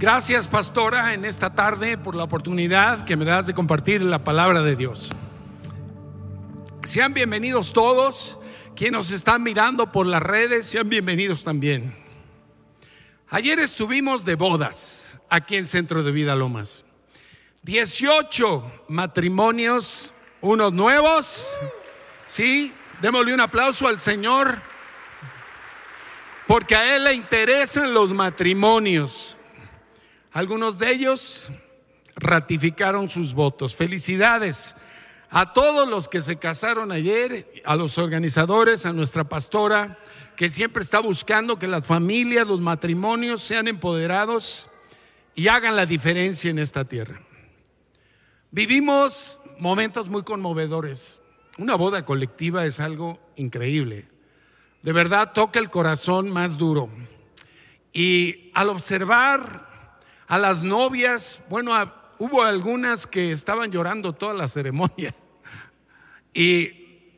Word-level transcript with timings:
Gracias, 0.00 0.48
pastora, 0.48 1.12
en 1.12 1.26
esta 1.26 1.54
tarde 1.54 1.98
por 1.98 2.14
la 2.14 2.24
oportunidad 2.24 3.04
que 3.04 3.18
me 3.18 3.26
das 3.26 3.46
de 3.46 3.52
compartir 3.52 4.00
la 4.00 4.24
palabra 4.24 4.62
de 4.62 4.74
Dios. 4.74 5.10
Sean 6.84 7.12
bienvenidos 7.12 7.74
todos. 7.74 8.38
Quienes 8.74 8.92
nos 8.92 9.10
están 9.10 9.42
mirando 9.42 9.92
por 9.92 10.06
las 10.06 10.22
redes, 10.22 10.64
sean 10.64 10.88
bienvenidos 10.88 11.44
también. 11.44 11.94
Ayer 13.28 13.58
estuvimos 13.58 14.24
de 14.24 14.36
bodas 14.36 15.18
aquí 15.28 15.56
en 15.56 15.66
Centro 15.66 16.02
de 16.02 16.12
Vida 16.12 16.34
Lomas. 16.34 16.86
18 17.64 18.84
matrimonios, 18.88 20.14
unos 20.40 20.72
nuevos. 20.72 21.46
Sí, 22.24 22.72
démosle 23.02 23.34
un 23.34 23.40
aplauso 23.40 23.86
al 23.86 23.98
Señor, 23.98 24.62
porque 26.46 26.74
a 26.74 26.96
Él 26.96 27.04
le 27.04 27.12
interesan 27.12 27.92
los 27.92 28.14
matrimonios. 28.14 29.36
Algunos 30.32 30.78
de 30.78 30.92
ellos 30.92 31.48
ratificaron 32.14 33.08
sus 33.08 33.34
votos. 33.34 33.74
Felicidades 33.74 34.76
a 35.28 35.52
todos 35.52 35.88
los 35.88 36.08
que 36.08 36.20
se 36.20 36.36
casaron 36.36 36.92
ayer, 36.92 37.62
a 37.64 37.74
los 37.74 37.98
organizadores, 37.98 38.86
a 38.86 38.92
nuestra 38.92 39.24
pastora, 39.24 39.98
que 40.36 40.48
siempre 40.48 40.82
está 40.82 41.00
buscando 41.00 41.58
que 41.58 41.68
las 41.68 41.84
familias, 41.84 42.46
los 42.46 42.60
matrimonios 42.60 43.42
sean 43.42 43.68
empoderados 43.68 44.68
y 45.34 45.48
hagan 45.48 45.76
la 45.76 45.86
diferencia 45.86 46.50
en 46.50 46.58
esta 46.58 46.84
tierra. 46.84 47.20
Vivimos 48.52 49.38
momentos 49.58 50.08
muy 50.08 50.22
conmovedores. 50.22 51.20
Una 51.58 51.74
boda 51.74 52.04
colectiva 52.04 52.66
es 52.66 52.80
algo 52.80 53.20
increíble. 53.36 54.08
De 54.82 54.92
verdad 54.92 55.32
toca 55.32 55.58
el 55.58 55.70
corazón 55.70 56.30
más 56.30 56.56
duro. 56.56 56.88
Y 57.92 58.50
al 58.54 58.68
observar 58.68 59.69
a 60.30 60.38
las 60.38 60.62
novias, 60.62 61.42
bueno, 61.48 61.72
hubo 62.20 62.44
algunas 62.44 63.04
que 63.04 63.32
estaban 63.32 63.72
llorando 63.72 64.12
toda 64.12 64.32
la 64.32 64.46
ceremonia 64.46 65.12
y 66.32 67.08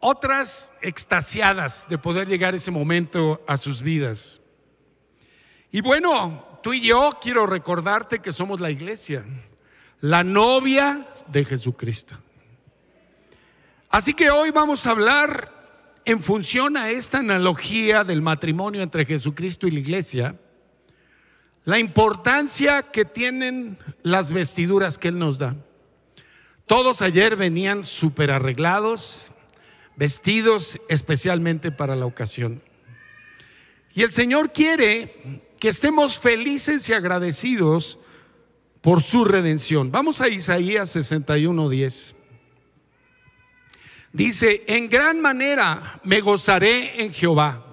otras 0.00 0.72
extasiadas 0.80 1.86
de 1.90 1.98
poder 1.98 2.26
llegar 2.26 2.54
ese 2.54 2.70
momento 2.70 3.44
a 3.46 3.58
sus 3.58 3.82
vidas. 3.82 4.40
Y 5.70 5.82
bueno, 5.82 6.60
tú 6.62 6.72
y 6.72 6.80
yo 6.80 7.18
quiero 7.20 7.44
recordarte 7.44 8.20
que 8.20 8.32
somos 8.32 8.58
la 8.58 8.70
iglesia, 8.70 9.26
la 10.00 10.24
novia 10.24 11.06
de 11.26 11.44
Jesucristo. 11.44 12.16
Así 13.90 14.14
que 14.14 14.30
hoy 14.30 14.50
vamos 14.50 14.86
a 14.86 14.92
hablar 14.92 15.52
en 16.06 16.22
función 16.22 16.78
a 16.78 16.88
esta 16.88 17.18
analogía 17.18 18.02
del 18.02 18.22
matrimonio 18.22 18.80
entre 18.80 19.04
Jesucristo 19.04 19.66
y 19.66 19.72
la 19.72 19.80
iglesia, 19.80 20.40
la 21.66 21.80
importancia 21.80 22.82
que 22.82 23.04
tienen 23.04 23.76
las 24.04 24.30
vestiduras 24.30 24.98
que 24.98 25.08
Él 25.08 25.18
nos 25.18 25.36
da. 25.36 25.56
Todos 26.66 27.02
ayer 27.02 27.34
venían 27.34 27.82
súper 27.82 28.30
arreglados, 28.30 29.32
vestidos 29.96 30.80
especialmente 30.88 31.72
para 31.72 31.96
la 31.96 32.06
ocasión. 32.06 32.62
Y 33.94 34.02
el 34.02 34.12
Señor 34.12 34.52
quiere 34.52 35.42
que 35.58 35.68
estemos 35.68 36.20
felices 36.20 36.88
y 36.88 36.92
agradecidos 36.92 37.98
por 38.80 39.02
su 39.02 39.24
redención. 39.24 39.90
Vamos 39.90 40.20
a 40.20 40.28
Isaías 40.28 40.94
61:10. 40.94 42.14
Dice, 44.12 44.62
en 44.68 44.88
gran 44.88 45.20
manera 45.20 46.00
me 46.04 46.20
gozaré 46.20 47.02
en 47.02 47.12
Jehová. 47.12 47.64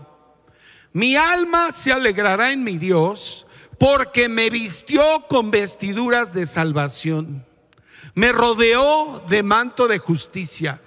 Mi 0.93 1.15
alma 1.15 1.71
se 1.71 1.91
alegrará 1.91 2.51
en 2.51 2.63
mi 2.63 2.79
Dios 2.79 3.45
porque 3.83 4.29
me 4.29 4.49
vistió 4.49 5.25
con 5.27 5.51
vestiduras 5.51 6.33
de 6.33 6.45
salvación 6.45 7.45
me 8.15 8.31
rodeó 8.31 9.21
de 9.27 9.43
manto 9.43 9.89
de 9.89 9.99
justicia. 9.99 10.81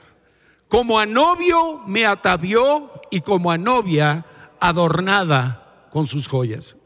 Como 0.67 0.99
a 0.99 1.05
novio 1.05 1.83
me 1.87 2.07
atavió 2.07 2.91
y 3.11 3.21
como 3.21 3.51
a 3.51 3.59
novia 3.59 4.25
adornada 4.61 5.89
con 5.91 6.07
sus 6.07 6.27
joyas. 6.27 6.79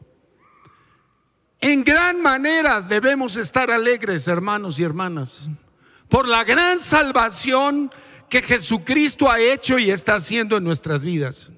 En 1.61 1.85
gran 1.85 2.21
manera 2.21 2.81
debemos 2.81 3.37
estar 3.37 3.71
alegres, 3.71 4.27
hermanos 4.27 4.81
y 4.81 4.83
hermanas, 4.83 5.49
por 6.09 6.27
la 6.27 6.43
gran 6.43 6.81
salvación 6.81 7.93
que 8.29 8.43
Jesucristo 8.43 9.31
ha 9.31 9.39
hecho 9.39 9.79
y 9.79 9.93
está 9.93 10.17
haciendo 10.17 10.57
en 10.57 10.65
nuestras 10.65 11.05
vidas. 11.05 11.53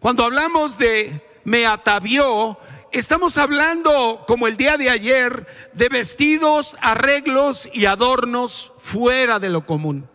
Cuando 0.00 0.22
hablamos 0.22 0.76
de 0.76 1.22
me 1.44 1.64
atavió, 1.64 2.58
Estamos 2.92 3.36
hablando, 3.36 4.24
como 4.26 4.46
el 4.46 4.56
día 4.56 4.76
de 4.76 4.90
ayer, 4.90 5.46
de 5.74 5.88
vestidos, 5.88 6.76
arreglos 6.80 7.68
y 7.72 7.86
adornos 7.86 8.72
fuera 8.78 9.38
de 9.38 9.48
lo 9.48 9.66
común. 9.66 10.08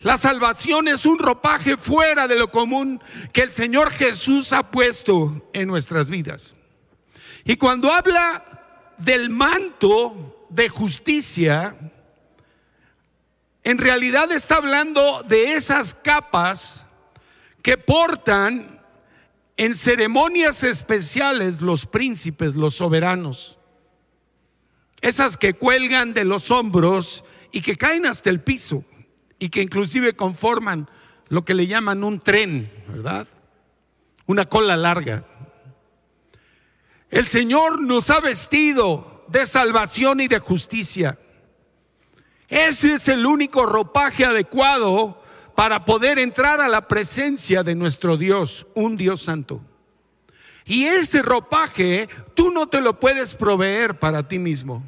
La 0.00 0.16
salvación 0.16 0.88
es 0.88 1.04
un 1.04 1.18
ropaje 1.18 1.76
fuera 1.76 2.26
de 2.26 2.36
lo 2.36 2.50
común 2.50 3.02
que 3.32 3.42
el 3.42 3.50
Señor 3.50 3.90
Jesús 3.90 4.52
ha 4.52 4.70
puesto 4.70 5.48
en 5.52 5.68
nuestras 5.68 6.08
vidas. 6.08 6.56
Y 7.44 7.56
cuando 7.56 7.92
habla 7.92 8.94
del 8.98 9.30
manto 9.30 10.46
de 10.48 10.68
justicia, 10.68 11.76
en 13.62 13.78
realidad 13.78 14.32
está 14.32 14.56
hablando 14.56 15.22
de 15.22 15.52
esas 15.52 15.94
capas 15.94 16.86
que 17.62 17.76
portan 17.76 18.79
en 19.60 19.74
ceremonias 19.74 20.62
especiales 20.62 21.60
los 21.60 21.84
príncipes, 21.84 22.54
los 22.54 22.76
soberanos, 22.76 23.58
esas 25.02 25.36
que 25.36 25.52
cuelgan 25.52 26.14
de 26.14 26.24
los 26.24 26.50
hombros 26.50 27.26
y 27.52 27.60
que 27.60 27.76
caen 27.76 28.06
hasta 28.06 28.30
el 28.30 28.40
piso 28.40 28.84
y 29.38 29.50
que 29.50 29.60
inclusive 29.60 30.16
conforman 30.16 30.88
lo 31.28 31.44
que 31.44 31.52
le 31.52 31.66
llaman 31.66 32.04
un 32.04 32.20
tren, 32.20 32.72
¿verdad? 32.88 33.28
Una 34.24 34.46
cola 34.46 34.78
larga. 34.78 35.26
El 37.10 37.28
Señor 37.28 37.82
nos 37.82 38.08
ha 38.08 38.20
vestido 38.20 39.26
de 39.28 39.44
salvación 39.44 40.20
y 40.20 40.28
de 40.28 40.38
justicia. 40.38 41.18
Ese 42.48 42.94
es 42.94 43.08
el 43.08 43.26
único 43.26 43.66
ropaje 43.66 44.24
adecuado 44.24 45.19
para 45.60 45.84
poder 45.84 46.18
entrar 46.18 46.58
a 46.62 46.68
la 46.68 46.88
presencia 46.88 47.62
de 47.62 47.74
nuestro 47.74 48.16
Dios, 48.16 48.66
un 48.74 48.96
Dios 48.96 49.20
santo. 49.20 49.60
Y 50.64 50.86
ese 50.86 51.20
ropaje 51.20 52.08
tú 52.32 52.50
no 52.50 52.66
te 52.66 52.80
lo 52.80 52.98
puedes 52.98 53.34
proveer 53.34 53.98
para 53.98 54.26
ti 54.26 54.38
mismo. 54.38 54.82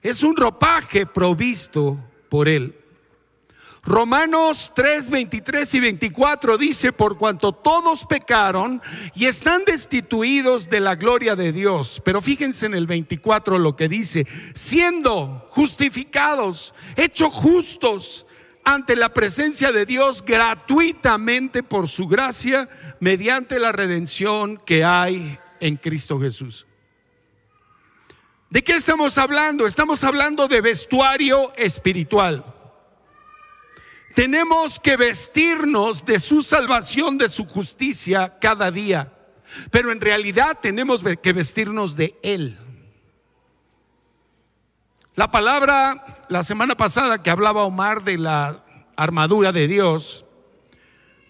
Es 0.00 0.22
un 0.22 0.34
ropaje 0.34 1.04
provisto 1.04 1.98
por 2.30 2.48
Él. 2.48 2.74
Romanos 3.82 4.72
3, 4.74 5.10
23 5.10 5.74
y 5.74 5.80
24 5.80 6.56
dice, 6.56 6.90
por 6.90 7.18
cuanto 7.18 7.52
todos 7.52 8.06
pecaron 8.06 8.80
y 9.14 9.26
están 9.26 9.66
destituidos 9.66 10.70
de 10.70 10.80
la 10.80 10.94
gloria 10.94 11.36
de 11.36 11.52
Dios. 11.52 12.00
Pero 12.02 12.22
fíjense 12.22 12.64
en 12.64 12.72
el 12.72 12.86
24 12.86 13.58
lo 13.58 13.76
que 13.76 13.90
dice, 13.90 14.26
siendo 14.54 15.46
justificados, 15.50 16.72
hechos 16.96 17.34
justos 17.34 18.24
ante 18.74 18.96
la 18.96 19.14
presencia 19.14 19.72
de 19.72 19.86
Dios 19.86 20.22
gratuitamente 20.22 21.62
por 21.62 21.88
su 21.88 22.06
gracia 22.06 22.68
mediante 23.00 23.58
la 23.58 23.72
redención 23.72 24.58
que 24.58 24.84
hay 24.84 25.38
en 25.58 25.76
Cristo 25.76 26.20
Jesús. 26.20 26.66
¿De 28.50 28.62
qué 28.62 28.76
estamos 28.76 29.16
hablando? 29.16 29.66
Estamos 29.66 30.04
hablando 30.04 30.48
de 30.48 30.60
vestuario 30.60 31.50
espiritual. 31.56 32.44
Tenemos 34.14 34.78
que 34.78 34.98
vestirnos 34.98 36.04
de 36.04 36.18
su 36.18 36.42
salvación, 36.42 37.16
de 37.16 37.30
su 37.30 37.46
justicia 37.46 38.38
cada 38.38 38.70
día, 38.70 39.14
pero 39.70 39.92
en 39.92 40.00
realidad 40.00 40.58
tenemos 40.60 41.02
que 41.22 41.32
vestirnos 41.32 41.96
de 41.96 42.18
Él. 42.22 42.58
La 45.18 45.32
palabra, 45.32 46.04
la 46.28 46.44
semana 46.44 46.76
pasada 46.76 47.20
que 47.24 47.30
hablaba 47.30 47.64
Omar 47.64 48.04
de 48.04 48.16
la 48.18 48.62
armadura 48.94 49.50
de 49.50 49.66
Dios, 49.66 50.24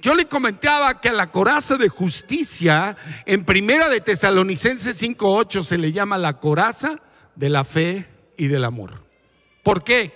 yo 0.02 0.14
le 0.14 0.26
comentaba 0.26 1.00
que 1.00 1.11
la 1.11 1.31
coraza 1.31 1.79
de 1.79 1.88
justicia, 1.88 2.99
en 3.25 3.46
primera 3.46 3.88
de 3.88 4.02
Tesalonicenses 4.02 5.02
5.8 5.02 5.62
se 5.62 5.79
le 5.79 5.90
llama 5.90 6.19
la 6.19 6.38
coraza 6.38 7.00
de 7.35 7.49
la 7.49 7.64
fe 7.64 8.06
y 8.37 8.49
del 8.49 8.67
amor. 8.67 9.05
¿Por 9.62 9.82
qué? 9.82 10.12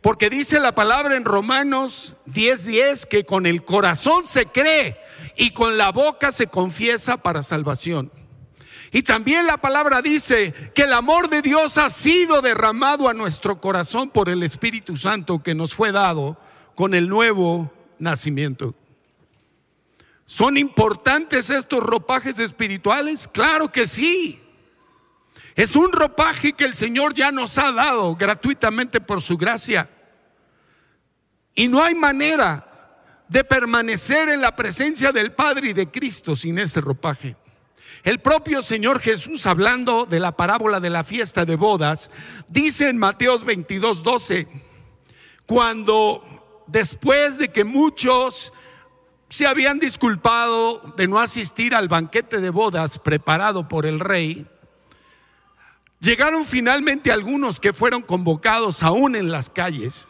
Porque 0.00 0.28
dice 0.28 0.58
la 0.58 0.74
palabra 0.74 1.14
en 1.14 1.24
Romanos 1.24 2.16
10:10 2.26 3.06
que 3.06 3.22
con 3.22 3.46
el 3.46 3.64
corazón 3.64 4.24
se 4.24 4.46
cree 4.46 4.98
y 5.36 5.52
con 5.52 5.78
la 5.78 5.92
boca 5.92 6.32
se 6.32 6.48
confiesa 6.48 7.18
para 7.18 7.44
salvación. 7.44 8.10
Y 8.90 9.02
también 9.02 9.46
la 9.46 9.58
palabra 9.58 10.00
dice 10.00 10.54
que 10.74 10.82
el 10.82 10.92
amor 10.92 11.28
de 11.28 11.42
Dios 11.42 11.76
ha 11.76 11.90
sido 11.90 12.40
derramado 12.40 13.08
a 13.08 13.14
nuestro 13.14 13.60
corazón 13.60 14.10
por 14.10 14.28
el 14.28 14.42
Espíritu 14.42 14.96
Santo 14.96 15.42
que 15.42 15.54
nos 15.54 15.74
fue 15.74 15.92
dado 15.92 16.38
con 16.74 16.94
el 16.94 17.08
nuevo 17.08 17.72
nacimiento. 17.98 18.74
¿Son 20.24 20.56
importantes 20.56 21.50
estos 21.50 21.80
ropajes 21.80 22.38
espirituales? 22.38 23.28
Claro 23.28 23.70
que 23.70 23.86
sí. 23.86 24.42
Es 25.54 25.74
un 25.74 25.90
ropaje 25.90 26.52
que 26.52 26.64
el 26.64 26.74
Señor 26.74 27.14
ya 27.14 27.32
nos 27.32 27.58
ha 27.58 27.72
dado 27.72 28.14
gratuitamente 28.14 29.00
por 29.00 29.20
su 29.20 29.36
gracia. 29.36 29.90
Y 31.54 31.66
no 31.66 31.82
hay 31.82 31.94
manera 31.94 32.64
de 33.28 33.44
permanecer 33.44 34.28
en 34.28 34.40
la 34.40 34.54
presencia 34.54 35.12
del 35.12 35.32
Padre 35.32 35.70
y 35.70 35.72
de 35.72 35.90
Cristo 35.90 36.36
sin 36.36 36.58
ese 36.58 36.80
ropaje. 36.80 37.36
El 38.04 38.20
propio 38.20 38.62
Señor 38.62 39.00
Jesús, 39.00 39.46
hablando 39.46 40.06
de 40.06 40.20
la 40.20 40.36
parábola 40.36 40.80
de 40.80 40.90
la 40.90 41.04
fiesta 41.04 41.44
de 41.44 41.56
bodas, 41.56 42.10
dice 42.48 42.88
en 42.88 42.98
Mateos 42.98 43.44
22, 43.44 44.02
12, 44.02 44.48
cuando 45.46 46.64
después 46.66 47.38
de 47.38 47.48
que 47.48 47.64
muchos 47.64 48.52
se 49.28 49.46
habían 49.46 49.78
disculpado 49.78 50.94
de 50.96 51.08
no 51.08 51.18
asistir 51.18 51.74
al 51.74 51.88
banquete 51.88 52.40
de 52.40 52.50
bodas 52.50 52.98
preparado 52.98 53.68
por 53.68 53.84
el 53.84 54.00
rey, 54.00 54.46
Llegaron 56.00 56.44
finalmente 56.44 57.10
algunos 57.10 57.58
que 57.58 57.72
fueron 57.72 58.02
convocados 58.02 58.82
aún 58.82 59.16
en 59.16 59.32
las 59.32 59.50
calles. 59.50 60.06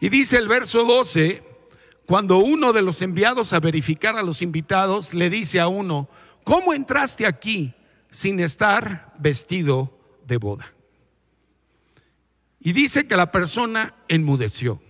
Y 0.00 0.08
dice 0.08 0.38
el 0.38 0.48
verso 0.48 0.84
12, 0.84 1.42
cuando 2.06 2.38
uno 2.38 2.72
de 2.72 2.80
los 2.80 3.02
enviados 3.02 3.52
a 3.52 3.60
verificar 3.60 4.16
a 4.16 4.22
los 4.22 4.40
invitados 4.40 5.12
le 5.12 5.28
dice 5.28 5.60
a 5.60 5.68
uno, 5.68 6.08
¿cómo 6.44 6.72
entraste 6.72 7.26
aquí 7.26 7.74
sin 8.10 8.38
estar 8.38 9.12
vestido 9.18 9.98
de 10.26 10.36
boda? 10.36 10.72
Y 12.60 12.72
dice 12.72 13.06
que 13.08 13.16
la 13.16 13.30
persona 13.30 13.94
enmudeció. 14.08 14.80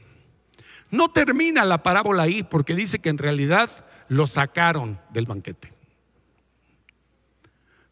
No 0.90 1.10
termina 1.10 1.64
la 1.64 1.82
parábola 1.82 2.24
ahí 2.24 2.42
porque 2.42 2.76
dice 2.76 2.98
que 2.98 3.08
en 3.08 3.18
realidad 3.18 3.86
lo 4.08 4.26
sacaron 4.26 5.00
del 5.10 5.26
banquete. 5.26 5.72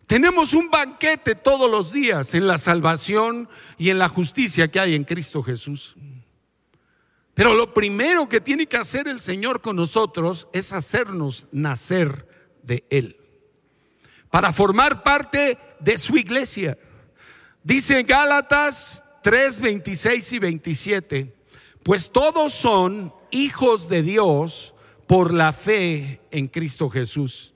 Tenemos 0.06 0.52
un 0.52 0.68
banquete 0.68 1.34
todos 1.34 1.70
los 1.70 1.90
días 1.90 2.34
en 2.34 2.46
la 2.46 2.58
salvación 2.58 3.48
y 3.78 3.90
en 3.90 3.98
la 3.98 4.08
justicia 4.08 4.68
que 4.68 4.78
hay 4.78 4.94
en 4.94 5.04
Cristo 5.04 5.42
Jesús. 5.42 5.96
Pero 7.34 7.54
lo 7.54 7.72
primero 7.72 8.28
que 8.28 8.40
tiene 8.40 8.66
que 8.66 8.76
hacer 8.76 9.08
el 9.08 9.20
Señor 9.20 9.62
con 9.62 9.76
nosotros 9.76 10.48
es 10.52 10.72
hacernos 10.72 11.48
nacer 11.50 12.28
de 12.62 12.84
Él, 12.90 13.16
para 14.32 14.50
formar 14.50 15.02
parte 15.02 15.58
de 15.78 15.98
su 15.98 16.16
iglesia. 16.16 16.78
Dice 17.62 18.02
Gálatas 18.02 19.04
3, 19.22 19.60
26 19.60 20.32
y 20.32 20.38
27, 20.38 21.34
pues 21.82 22.10
todos 22.10 22.54
son 22.54 23.12
hijos 23.30 23.90
de 23.90 24.02
Dios 24.02 24.72
por 25.06 25.34
la 25.34 25.52
fe 25.52 26.22
en 26.30 26.48
Cristo 26.48 26.88
Jesús. 26.88 27.52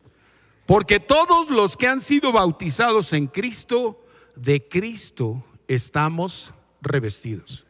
Porque 0.67 1.01
todos 1.01 1.49
los 1.49 1.79
que 1.79 1.89
han 1.89 2.03
sido 2.03 2.31
bautizados 2.31 3.15
en 3.15 3.29
Cristo, 3.29 4.05
de 4.35 4.69
Cristo 4.69 5.43
estamos 5.69 6.53
revestidos. 6.83 7.65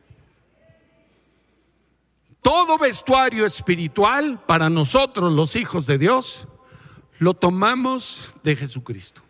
Todo 2.42 2.76
vestuario 2.76 3.46
espiritual 3.46 4.42
para 4.46 4.68
nosotros 4.68 5.32
los 5.32 5.54
hijos 5.54 5.86
de 5.86 5.96
Dios 5.96 6.48
lo 7.18 7.34
tomamos 7.34 8.30
de 8.42 8.56
Jesucristo. 8.56 9.22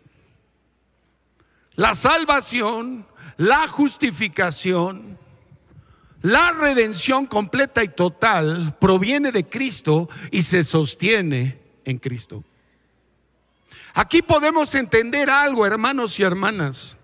La 1.75 1.95
salvación, 1.95 3.05
la 3.37 3.67
justificación, 3.67 5.17
la 6.21 6.51
redención 6.51 7.27
completa 7.27 7.83
y 7.83 7.89
total 7.89 8.75
proviene 8.79 9.31
de 9.31 9.47
Cristo 9.47 10.09
y 10.31 10.41
se 10.41 10.63
sostiene 10.63 11.59
en 11.85 11.99
Cristo. 11.99 12.43
Aquí 13.93 14.21
podemos 14.21 14.73
entender 14.75 15.29
algo, 15.29 15.65
hermanos 15.65 16.19
y 16.19 16.23
hermanas. 16.23 16.97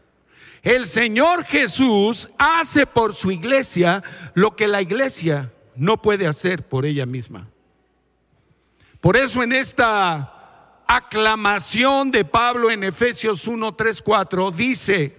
El 0.64 0.86
Señor 0.88 1.44
Jesús 1.44 2.30
hace 2.38 2.86
por 2.86 3.14
su 3.14 3.32
iglesia 3.32 4.04
lo 4.34 4.56
que 4.56 4.68
la 4.68 4.82
iglesia 4.82 5.52
no 5.76 6.02
puede 6.02 6.26
hacer 6.28 6.68
por 6.68 6.86
ella 6.86 7.06
misma. 7.06 7.48
Por 9.02 9.18
eso 9.18 9.44
en 9.44 9.54
esta 9.54 10.33
aclamación 10.96 12.12
de 12.12 12.26
Pablo 12.26 12.70
en 12.70 12.84
Efesios 12.84 13.48
1, 13.48 13.76
3, 13.76 14.02
4 14.02 14.52
dice 14.52 15.18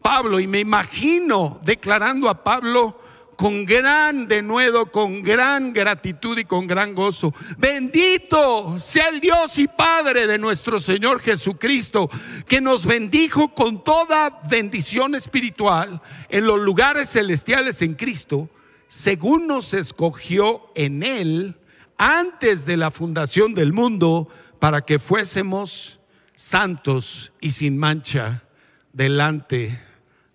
Pablo, 0.00 0.38
y 0.38 0.46
me 0.46 0.60
imagino 0.60 1.60
declarando 1.64 2.28
a 2.28 2.44
Pablo, 2.44 3.00
con 3.36 3.64
gran 3.64 4.26
denuedo, 4.26 4.90
con 4.90 5.22
gran 5.22 5.72
gratitud 5.72 6.38
y 6.38 6.44
con 6.44 6.66
gran 6.66 6.92
gozo. 6.94 7.32
Bendito 7.56 8.80
sea 8.80 9.08
el 9.08 9.20
Dios 9.20 9.58
y 9.58 9.68
Padre 9.68 10.26
de 10.26 10.38
nuestro 10.38 10.80
Señor 10.80 11.20
Jesucristo, 11.20 12.10
que 12.46 12.60
nos 12.60 12.84
bendijo 12.84 13.54
con 13.54 13.84
toda 13.84 14.40
bendición 14.48 15.14
espiritual 15.14 16.02
en 16.28 16.46
los 16.46 16.58
lugares 16.58 17.10
celestiales 17.10 17.80
en 17.82 17.94
Cristo, 17.94 18.50
según 18.88 19.46
nos 19.46 19.72
escogió 19.72 20.72
en 20.74 21.04
Él 21.04 21.56
antes 21.96 22.64
de 22.66 22.76
la 22.76 22.90
fundación 22.90 23.54
del 23.54 23.72
mundo, 23.72 24.28
para 24.58 24.82
que 24.82 24.98
fuésemos 24.98 26.00
santos 26.34 27.32
y 27.40 27.52
sin 27.52 27.78
mancha 27.78 28.44
delante 28.92 29.80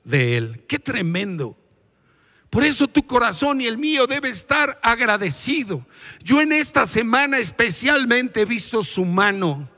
de 0.03 0.37
Él. 0.37 0.65
Qué 0.67 0.79
tremendo. 0.79 1.57
Por 2.49 2.63
eso 2.63 2.87
tu 2.87 3.07
corazón 3.07 3.61
y 3.61 3.67
el 3.67 3.77
mío 3.77 4.05
debe 4.05 4.29
estar 4.29 4.79
agradecido. 4.83 5.85
Yo 6.23 6.39
en 6.39 6.51
esta 6.51 6.85
semana 6.85 7.39
especialmente 7.39 8.41
he 8.41 8.45
visto 8.45 8.83
su 8.83 9.05
mano. 9.05 9.69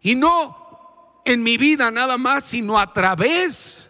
Y 0.00 0.14
no 0.14 1.20
en 1.24 1.42
mi 1.42 1.58
vida 1.58 1.90
nada 1.90 2.16
más, 2.16 2.44
sino 2.44 2.78
a 2.78 2.92
través 2.92 3.88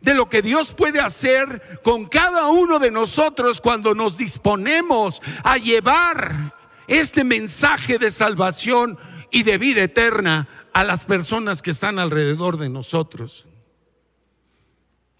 de 0.00 0.14
lo 0.14 0.28
que 0.28 0.42
Dios 0.42 0.74
puede 0.74 1.00
hacer 1.00 1.80
con 1.82 2.06
cada 2.06 2.48
uno 2.48 2.78
de 2.78 2.90
nosotros 2.90 3.60
cuando 3.60 3.94
nos 3.94 4.16
disponemos 4.16 5.22
a 5.42 5.56
llevar 5.56 6.54
este 6.86 7.24
mensaje 7.24 7.98
de 7.98 8.10
salvación 8.10 8.98
y 9.30 9.42
de 9.42 9.58
vida 9.58 9.82
eterna 9.82 10.48
a 10.72 10.84
las 10.84 11.04
personas 11.04 11.62
que 11.62 11.70
están 11.70 11.98
alrededor 11.98 12.58
de 12.58 12.68
nosotros. 12.68 13.46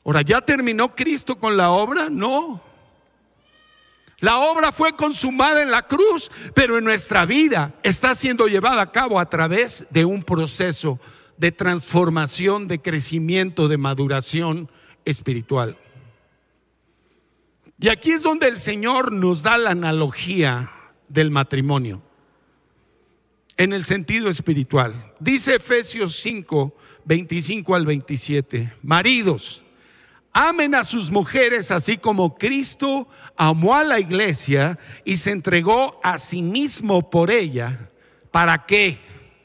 Ahora, 0.05 0.23
¿ya 0.23 0.41
terminó 0.41 0.95
Cristo 0.95 1.39
con 1.39 1.57
la 1.57 1.71
obra? 1.71 2.09
No. 2.11 2.63
La 4.21 4.39
obra 4.39 4.73
fue 4.73 4.95
consumada 4.95 5.63
en 5.63 5.71
la 5.71 5.87
cruz, 5.87 6.31
pero 6.55 6.79
en 6.79 6.85
nuestra 6.85 7.27
vida 7.27 7.75
está 7.83 8.15
siendo 8.15 8.47
llevada 8.47 8.83
a 8.83 8.93
cabo 8.93 9.19
a 9.21 9.29
través 9.29 9.87
de 9.91 10.05
un 10.05 10.23
proceso 10.23 11.01
de 11.37 11.53
transformación, 11.53 12.69
de 12.69 12.81
crecimiento, 12.81 13.69
de 13.69 13.77
maduración 13.77 14.71
espiritual. 15.05 15.77
Y 17.79 17.89
aquí 17.89 18.13
es 18.13 18.23
donde 18.23 18.49
el 18.49 18.59
Señor 18.59 19.13
nos 19.13 19.43
da 19.43 19.59
la 19.59 19.71
analogía 19.71 20.71
del 21.09 21.31
matrimonio 21.31 22.06
en 23.57 23.73
el 23.73 23.85
sentido 23.85 24.29
espiritual. 24.29 25.13
Dice 25.19 25.57
Efesios 25.57 26.17
5, 26.17 26.77
25 27.05 27.75
al 27.75 27.87
27, 27.87 28.75
maridos, 28.83 29.63
Amen 30.39 30.75
a 30.75 30.85
sus 30.85 31.11
mujeres 31.11 31.71
así 31.71 31.97
como 31.97 32.37
Cristo 32.37 33.09
amó 33.39 33.75
a 33.75 33.85
la 33.85 33.99
iglesia 33.99 34.79
y 35.03 35.17
se 35.17 35.31
entregó 35.31 35.99
a 36.03 36.19
sí 36.19 36.43
mismo 36.43 37.09
por 37.09 37.31
ella. 37.31 37.89
¿Para 38.31 38.67
qué? 38.67 38.99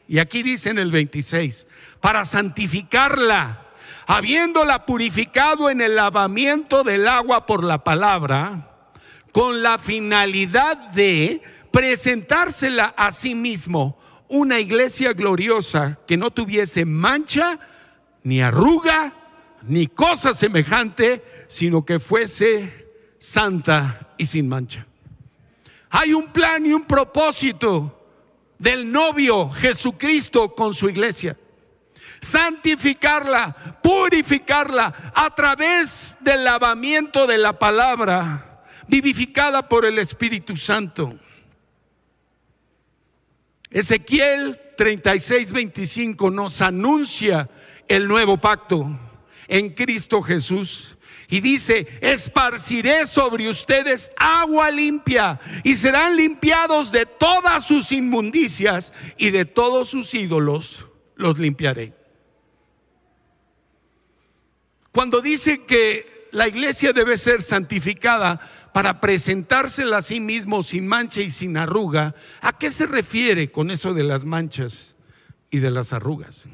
Y 0.10 0.20
aquí 0.20 0.44
dice 0.44 0.70
en 0.70 0.80
el 0.80 0.92
26, 0.92 1.66
para 2.02 2.26
santificarla, 2.26 3.68
habiéndola 4.06 4.86
purificado 4.86 5.70
en 5.70 5.80
el 5.80 5.96
lavamiento 5.96 6.84
del 6.84 7.08
agua 7.08 7.46
por 7.46 7.64
la 7.64 7.86
palabra, 7.86 8.92
con 9.32 9.64
la 9.64 9.78
finalidad 9.78 10.76
de 10.92 11.42
presentársela 11.72 12.94
a 12.98 13.12
sí 13.12 13.36
mismo 13.36 13.98
una 14.28 14.60
iglesia 14.60 15.14
gloriosa 15.14 16.00
que 16.08 16.18
no 16.18 16.32
tuviese 16.32 16.86
mancha, 16.86 17.60
ni 18.24 18.42
arruga, 18.42 19.14
ni 19.64 19.88
cosa 19.88 20.34
semejante, 20.34 21.46
sino 21.48 21.84
que 21.86 22.00
fuese 22.00 22.88
santa 23.20 24.14
y 24.18 24.26
sin 24.26 24.48
mancha. 24.48 24.86
Hay 25.90 26.14
un 26.14 26.32
plan 26.32 26.66
y 26.66 26.74
un 26.74 26.86
propósito 26.86 28.02
del 28.58 28.92
novio 28.92 29.50
Jesucristo 29.50 30.56
con 30.56 30.74
su 30.74 30.88
iglesia. 30.88 31.38
Santificarla, 32.22 33.80
purificarla 33.82 35.12
a 35.14 35.34
través 35.36 36.16
del 36.22 36.44
lavamiento 36.44 37.28
de 37.28 37.38
la 37.38 37.58
palabra, 37.58 38.64
vivificada 38.88 39.68
por 39.68 39.86
el 39.86 40.00
Espíritu 40.00 40.56
Santo. 40.56 41.18
Ezequiel 43.72 44.60
36, 44.76 45.54
25 45.54 46.30
nos 46.30 46.62
anuncia 46.62 47.50
el 47.88 48.08
nuevo 48.08 48.38
pacto 48.38 49.00
en 49.48 49.70
Cristo 49.70 50.22
Jesús. 50.22 50.98
Y 51.30 51.40
dice, 51.40 51.88
esparciré 52.02 53.08
sobre 53.08 53.48
ustedes 53.48 54.12
agua 54.18 54.70
limpia 54.70 55.40
y 55.64 55.76
serán 55.76 56.18
limpiados 56.18 56.92
de 56.92 57.06
todas 57.06 57.66
sus 57.66 57.94
inmundicias 57.94 58.92
y 59.18 59.30
de 59.30 59.46
todos 59.46 59.90
sus 59.90 60.14
ídolos 60.14 60.88
los 61.16 61.40
limpiaré. 61.40 61.94
Cuando 64.92 65.22
dice 65.22 65.64
que 65.64 66.28
la 66.32 66.50
iglesia 66.50 66.92
debe 66.92 67.18
ser 67.18 67.42
santificada 67.42 68.61
para 68.74 69.02
presentársela 69.02 69.98
a 69.98 70.02
sí 70.02 70.20
mismo 70.20 70.64
sin 70.64 70.88
mancha 70.88 71.22
y 71.22 71.32
sin 71.32 71.58
arruga, 71.58 72.16
¿a 72.42 72.58
qué 72.58 72.70
se 72.70 72.88
refiere 72.88 73.52
con 73.52 73.72
eso 73.72 73.94
de 73.94 74.04
las 74.04 74.26
manchas 74.26 74.96
y 75.50 75.60
de 75.60 75.72
las 75.72 75.94
arrugas? 75.94 76.46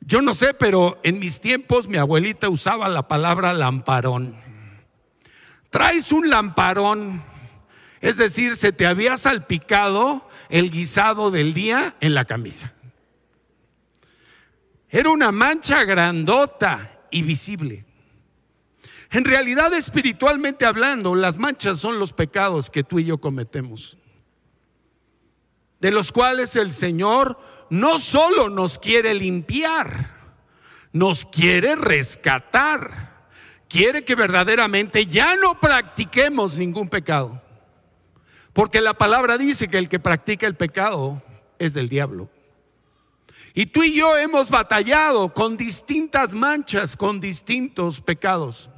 Yo 0.00 0.22
no 0.22 0.34
sé, 0.34 0.54
pero 0.54 0.98
en 1.02 1.18
mis 1.18 1.40
tiempos 1.40 1.86
mi 1.86 1.98
abuelita 1.98 2.48
usaba 2.48 2.88
la 2.88 3.08
palabra 3.08 3.52
lamparón. 3.52 4.36
Traes 5.70 6.12
un 6.12 6.30
lamparón, 6.30 7.22
es 8.00 8.16
decir, 8.16 8.56
se 8.56 8.72
te 8.72 8.86
había 8.86 9.16
salpicado 9.16 10.26
el 10.48 10.70
guisado 10.70 11.30
del 11.30 11.52
día 11.52 11.94
en 12.00 12.14
la 12.14 12.24
camisa. 12.24 12.72
Era 14.88 15.10
una 15.10 15.30
mancha 15.30 15.84
grandota 15.84 17.02
y 17.10 17.22
visible. 17.22 17.84
En 19.10 19.24
realidad, 19.24 19.72
espiritualmente 19.72 20.66
hablando, 20.66 21.14
las 21.14 21.38
manchas 21.38 21.80
son 21.80 21.98
los 21.98 22.12
pecados 22.12 22.68
que 22.68 22.84
tú 22.84 22.98
y 22.98 23.04
yo 23.04 23.18
cometemos, 23.18 23.96
de 25.80 25.90
los 25.90 26.12
cuales 26.12 26.56
el 26.56 26.72
Señor 26.72 27.38
no 27.70 27.98
solo 27.98 28.50
nos 28.50 28.78
quiere 28.78 29.14
limpiar, 29.14 30.14
nos 30.92 31.24
quiere 31.24 31.74
rescatar, 31.74 33.28
quiere 33.66 34.04
que 34.04 34.14
verdaderamente 34.14 35.06
ya 35.06 35.36
no 35.36 35.58
practiquemos 35.58 36.58
ningún 36.58 36.90
pecado, 36.90 37.40
porque 38.52 38.82
la 38.82 38.92
palabra 38.92 39.38
dice 39.38 39.68
que 39.68 39.78
el 39.78 39.88
que 39.88 40.00
practica 40.00 40.46
el 40.46 40.56
pecado 40.56 41.22
es 41.58 41.72
del 41.72 41.88
diablo. 41.88 42.28
Y 43.54 43.66
tú 43.66 43.82
y 43.82 43.94
yo 43.94 44.16
hemos 44.18 44.50
batallado 44.50 45.32
con 45.32 45.56
distintas 45.56 46.34
manchas, 46.34 46.96
con 46.96 47.20
distintos 47.20 48.00
pecados. 48.00 48.70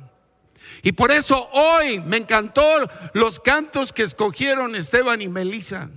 Y 0.83 0.93
por 0.93 1.11
eso 1.11 1.49
hoy 1.53 2.01
me 2.01 2.17
encantó 2.17 2.89
los 3.13 3.41
cantos 3.41 3.93
que 3.93 4.03
escogieron 4.03 4.75
Esteban 4.75 5.21
y 5.23 5.29
Melissa. 5.29 5.91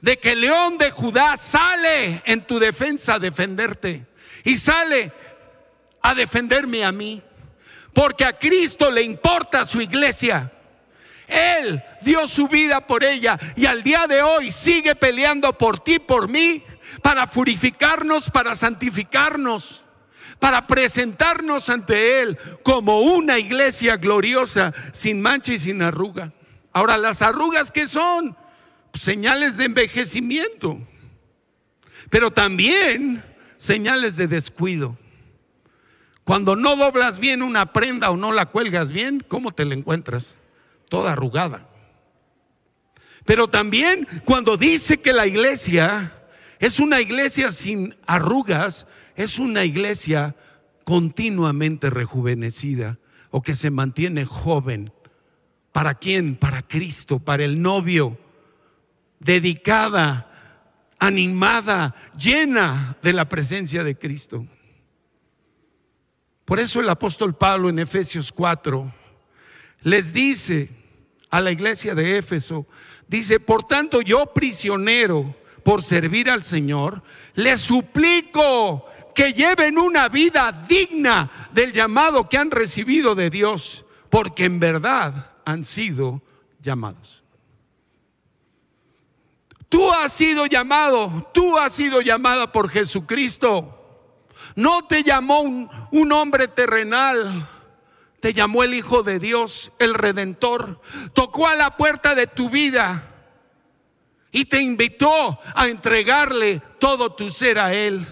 De 0.00 0.18
que 0.18 0.32
el 0.32 0.40
león 0.40 0.78
de 0.78 0.90
Judá 0.90 1.36
sale 1.36 2.22
en 2.24 2.44
tu 2.44 2.58
defensa 2.58 3.14
a 3.14 3.18
defenderte. 3.18 4.06
Y 4.44 4.56
sale 4.56 5.12
a 6.00 6.14
defenderme 6.14 6.84
a 6.84 6.92
mí. 6.92 7.22
Porque 7.92 8.24
a 8.24 8.38
Cristo 8.38 8.90
le 8.90 9.02
importa 9.02 9.64
su 9.66 9.80
iglesia. 9.80 10.50
Él 11.28 11.82
dio 12.02 12.26
su 12.28 12.48
vida 12.48 12.86
por 12.86 13.04
ella 13.04 13.38
y 13.56 13.64
al 13.64 13.82
día 13.82 14.06
de 14.06 14.22
hoy 14.22 14.50
sigue 14.50 14.94
peleando 14.94 15.56
por 15.56 15.78
ti, 15.80 15.98
por 15.98 16.28
mí 16.28 16.62
para 17.00 17.26
purificarnos, 17.26 18.30
para 18.30 18.54
santificarnos, 18.54 19.82
para 20.42 20.66
presentarnos 20.66 21.68
ante 21.68 22.20
Él 22.20 22.36
como 22.64 23.02
una 23.02 23.38
iglesia 23.38 23.96
gloriosa, 23.96 24.74
sin 24.90 25.22
mancha 25.22 25.52
y 25.52 25.60
sin 25.60 25.80
arruga. 25.82 26.32
Ahora, 26.72 26.98
las 26.98 27.22
arrugas 27.22 27.70
que 27.70 27.86
son 27.86 28.36
señales 28.92 29.56
de 29.56 29.66
envejecimiento, 29.66 30.80
pero 32.10 32.32
también 32.32 33.24
señales 33.56 34.16
de 34.16 34.26
descuido. 34.26 34.98
Cuando 36.24 36.56
no 36.56 36.74
doblas 36.74 37.20
bien 37.20 37.40
una 37.40 37.72
prenda 37.72 38.10
o 38.10 38.16
no 38.16 38.32
la 38.32 38.46
cuelgas 38.46 38.90
bien, 38.90 39.24
¿cómo 39.28 39.52
te 39.52 39.64
la 39.64 39.74
encuentras? 39.74 40.38
Toda 40.88 41.12
arrugada. 41.12 41.68
Pero 43.24 43.46
también 43.46 44.08
cuando 44.24 44.56
dice 44.56 45.00
que 45.00 45.12
la 45.12 45.28
iglesia 45.28 46.10
es 46.58 46.80
una 46.80 47.00
iglesia 47.00 47.52
sin 47.52 47.94
arrugas, 48.08 48.88
es 49.16 49.38
una 49.38 49.64
iglesia 49.64 50.36
continuamente 50.84 51.90
rejuvenecida 51.90 52.98
o 53.30 53.42
que 53.42 53.54
se 53.54 53.70
mantiene 53.70 54.24
joven. 54.24 54.92
¿Para 55.72 55.94
quién? 55.94 56.36
Para 56.36 56.62
Cristo, 56.62 57.18
para 57.18 57.44
el 57.44 57.62
novio, 57.62 58.18
dedicada, 59.18 60.28
animada, 60.98 61.94
llena 62.16 62.96
de 63.02 63.12
la 63.12 63.28
presencia 63.28 63.82
de 63.84 63.96
Cristo. 63.96 64.46
Por 66.44 66.60
eso 66.60 66.80
el 66.80 66.88
apóstol 66.88 67.34
Pablo 67.34 67.68
en 67.68 67.78
Efesios 67.78 68.32
4 68.32 68.92
les 69.82 70.12
dice 70.12 70.70
a 71.30 71.40
la 71.40 71.50
iglesia 71.50 71.94
de 71.94 72.18
Éfeso, 72.18 72.66
dice, 73.08 73.40
por 73.40 73.66
tanto 73.66 74.02
yo 74.02 74.26
prisionero, 74.34 75.34
por 75.62 75.82
servir 75.82 76.28
al 76.28 76.42
Señor, 76.42 77.02
les 77.34 77.60
suplico 77.60 78.84
que 79.14 79.32
lleven 79.32 79.78
una 79.78 80.08
vida 80.08 80.52
digna 80.52 81.48
del 81.52 81.72
llamado 81.72 82.28
que 82.28 82.38
han 82.38 82.50
recibido 82.50 83.14
de 83.14 83.30
Dios, 83.30 83.84
porque 84.10 84.44
en 84.44 84.60
verdad 84.60 85.32
han 85.44 85.64
sido 85.64 86.22
llamados. 86.60 87.22
Tú 89.68 89.90
has 89.90 90.12
sido 90.12 90.46
llamado, 90.46 91.30
tú 91.32 91.56
has 91.56 91.72
sido 91.72 92.02
llamada 92.02 92.52
por 92.52 92.68
Jesucristo. 92.68 93.78
No 94.54 94.86
te 94.86 95.02
llamó 95.02 95.40
un, 95.40 95.70
un, 95.90 96.12
hombre 96.12 96.46
terrenal, 96.46 97.48
te 98.20 98.34
llamó 98.34 98.64
el 98.64 98.74
Hijo 98.74 99.02
de 99.02 99.18
Dios, 99.18 99.72
el 99.78 99.94
Redentor. 99.94 100.80
Tocó 101.14 101.48
a 101.48 101.54
la 101.54 101.76
puerta 101.78 102.14
de 102.14 102.26
tu 102.26 102.50
vida 102.50 103.08
y 104.30 104.44
te 104.44 104.60
invitó 104.60 105.38
a 105.54 105.68
entregarle 105.68 106.60
todo 106.78 107.14
tu 107.14 107.30
ser 107.30 107.58
a 107.58 107.72
Él. 107.72 108.06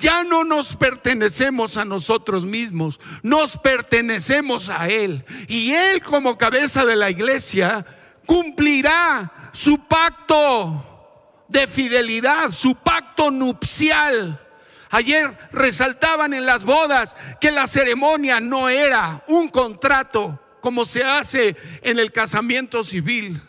Ya 0.00 0.24
no 0.24 0.44
nos 0.44 0.76
pertenecemos 0.76 1.76
a 1.76 1.84
nosotros 1.84 2.46
mismos, 2.46 2.98
nos 3.22 3.58
pertenecemos 3.58 4.70
a 4.70 4.88
Él. 4.88 5.24
Y 5.46 5.72
Él 5.72 6.02
como 6.02 6.38
cabeza 6.38 6.86
de 6.86 6.96
la 6.96 7.10
iglesia 7.10 7.84
cumplirá 8.24 9.50
su 9.52 9.78
pacto 9.86 11.44
de 11.48 11.66
fidelidad, 11.66 12.50
su 12.50 12.74
pacto 12.76 13.30
nupcial. 13.30 14.40
Ayer 14.88 15.36
resaltaban 15.52 16.32
en 16.32 16.46
las 16.46 16.64
bodas 16.64 17.14
que 17.38 17.52
la 17.52 17.66
ceremonia 17.66 18.40
no 18.40 18.70
era 18.70 19.22
un 19.28 19.48
contrato 19.48 20.40
como 20.62 20.84
se 20.86 21.04
hace 21.04 21.56
en 21.82 21.98
el 21.98 22.10
casamiento 22.10 22.84
civil 22.84 23.40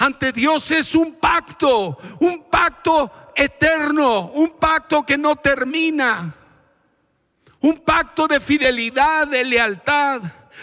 ante 0.00 0.32
Dios 0.32 0.70
es 0.70 0.94
un 0.94 1.12
pacto, 1.16 1.98
un 2.20 2.44
pacto 2.44 3.29
eterno, 3.40 4.30
un 4.34 4.50
pacto 4.50 5.04
que 5.04 5.16
no 5.16 5.34
termina, 5.36 6.34
un 7.60 7.78
pacto 7.78 8.26
de 8.28 8.38
fidelidad, 8.38 9.26
de 9.26 9.44
lealtad. 9.44 10.20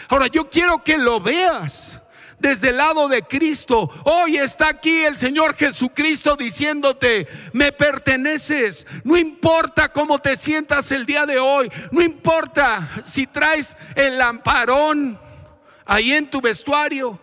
Ahora 0.08 0.28
yo 0.28 0.48
quiero 0.48 0.82
que 0.84 0.96
lo 0.96 1.20
veas 1.20 2.00
desde 2.38 2.68
el 2.68 2.76
lado 2.76 3.08
de 3.08 3.22
Cristo. 3.22 3.90
Hoy 4.04 4.36
está 4.36 4.68
aquí 4.68 5.04
el 5.04 5.16
Señor 5.16 5.56
Jesucristo 5.56 6.36
diciéndote, 6.36 7.26
me 7.52 7.72
perteneces. 7.72 8.86
No 9.02 9.16
importa 9.16 9.88
cómo 9.92 10.20
te 10.20 10.36
sientas 10.36 10.92
el 10.92 11.04
día 11.04 11.26
de 11.26 11.40
hoy, 11.40 11.70
no 11.90 12.00
importa 12.00 12.88
si 13.04 13.26
traes 13.26 13.76
el 13.96 14.18
lamparón 14.18 15.18
ahí 15.84 16.12
en 16.12 16.30
tu 16.30 16.40
vestuario. 16.40 17.18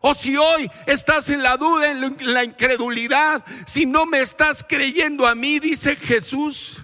O 0.00 0.14
si 0.14 0.36
hoy 0.36 0.70
estás 0.86 1.28
en 1.28 1.42
la 1.42 1.58
duda, 1.58 1.90
en 1.90 2.16
la 2.32 2.42
incredulidad, 2.42 3.44
si 3.66 3.84
no 3.84 4.06
me 4.06 4.22
estás 4.22 4.64
creyendo 4.66 5.26
a 5.26 5.34
mí, 5.34 5.58
dice 5.58 5.94
Jesús, 5.94 6.82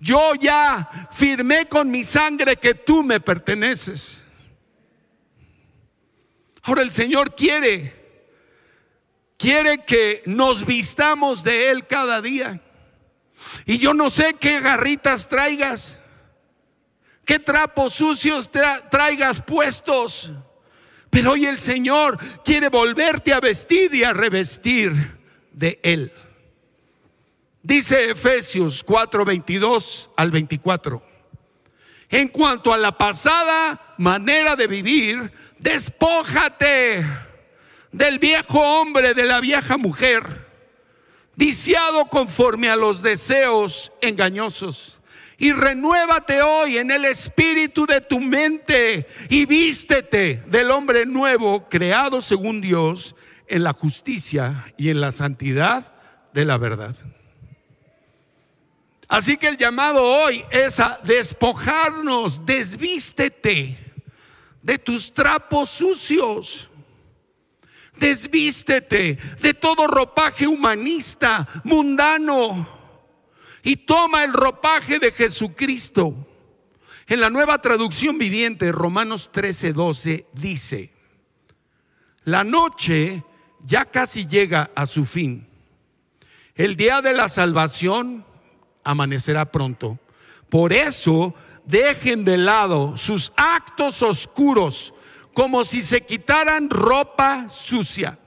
yo 0.00 0.34
ya 0.34 1.08
firmé 1.12 1.68
con 1.68 1.90
mi 1.90 2.02
sangre 2.02 2.56
que 2.56 2.74
tú 2.74 3.04
me 3.04 3.20
perteneces. 3.20 4.24
Ahora 6.62 6.82
el 6.82 6.90
Señor 6.90 7.36
quiere, 7.36 7.94
quiere 9.38 9.84
que 9.84 10.22
nos 10.26 10.66
vistamos 10.66 11.44
de 11.44 11.70
Él 11.70 11.86
cada 11.86 12.20
día. 12.20 12.60
Y 13.64 13.78
yo 13.78 13.94
no 13.94 14.10
sé 14.10 14.34
qué 14.34 14.60
garritas 14.60 15.28
traigas, 15.28 15.96
qué 17.24 17.38
trapos 17.38 17.94
sucios 17.94 18.50
traigas 18.90 19.40
puestos. 19.40 20.32
Pero 21.14 21.30
hoy 21.30 21.46
el 21.46 21.58
Señor 21.58 22.18
quiere 22.44 22.68
volverte 22.68 23.32
a 23.32 23.38
vestir 23.38 23.94
y 23.94 24.02
a 24.02 24.12
revestir 24.12 25.16
de 25.52 25.78
Él. 25.84 26.12
Dice 27.62 28.10
Efesios 28.10 28.82
4, 28.82 29.24
22 29.24 30.10
al 30.16 30.32
24. 30.32 31.00
En 32.08 32.26
cuanto 32.26 32.72
a 32.72 32.78
la 32.78 32.98
pasada 32.98 33.94
manera 33.96 34.56
de 34.56 34.66
vivir, 34.66 35.30
despójate 35.60 37.06
del 37.92 38.18
viejo 38.18 38.58
hombre, 38.58 39.14
de 39.14 39.24
la 39.24 39.38
vieja 39.38 39.76
mujer, 39.76 40.48
viciado 41.36 42.06
conforme 42.06 42.68
a 42.70 42.74
los 42.74 43.02
deseos 43.02 43.92
engañosos 44.00 45.00
y 45.38 45.52
renuévate 45.52 46.42
hoy 46.42 46.78
en 46.78 46.90
el 46.90 47.04
espíritu 47.04 47.86
de 47.86 48.00
tu 48.00 48.20
mente 48.20 49.06
y 49.28 49.46
vístete 49.46 50.42
del 50.46 50.70
hombre 50.70 51.06
nuevo 51.06 51.68
creado 51.68 52.22
según 52.22 52.60
Dios 52.60 53.16
en 53.46 53.64
la 53.64 53.72
justicia 53.72 54.72
y 54.76 54.90
en 54.90 55.00
la 55.00 55.12
santidad 55.12 55.92
de 56.32 56.44
la 56.44 56.56
verdad. 56.56 56.96
Así 59.08 59.36
que 59.36 59.48
el 59.48 59.56
llamado 59.56 60.02
hoy 60.02 60.44
es 60.50 60.80
a 60.80 60.98
despojarnos, 61.04 62.44
desvístete 62.46 63.78
de 64.62 64.78
tus 64.78 65.12
trapos 65.12 65.70
sucios. 65.70 66.68
Desvístete 67.96 69.18
de 69.40 69.54
todo 69.54 69.86
ropaje 69.86 70.48
humanista, 70.48 71.46
mundano, 71.62 72.66
y 73.64 73.76
toma 73.76 74.22
el 74.22 74.32
ropaje 74.32 74.98
de 74.98 75.10
Jesucristo. 75.10 76.14
En 77.06 77.20
la 77.20 77.30
nueva 77.30 77.60
traducción 77.60 78.18
viviente, 78.18 78.70
Romanos 78.70 79.30
13, 79.32 79.72
12, 79.72 80.26
dice, 80.34 80.92
la 82.24 82.44
noche 82.44 83.24
ya 83.64 83.86
casi 83.86 84.26
llega 84.26 84.70
a 84.74 84.86
su 84.86 85.04
fin. 85.04 85.46
El 86.54 86.76
día 86.76 87.02
de 87.02 87.14
la 87.14 87.28
salvación 87.28 88.24
amanecerá 88.84 89.50
pronto. 89.50 89.98
Por 90.50 90.72
eso 90.72 91.34
dejen 91.64 92.24
de 92.24 92.36
lado 92.36 92.96
sus 92.96 93.32
actos 93.36 94.02
oscuros 94.02 94.92
como 95.32 95.64
si 95.64 95.82
se 95.82 96.02
quitaran 96.02 96.70
ropa 96.70 97.48
sucia 97.48 98.18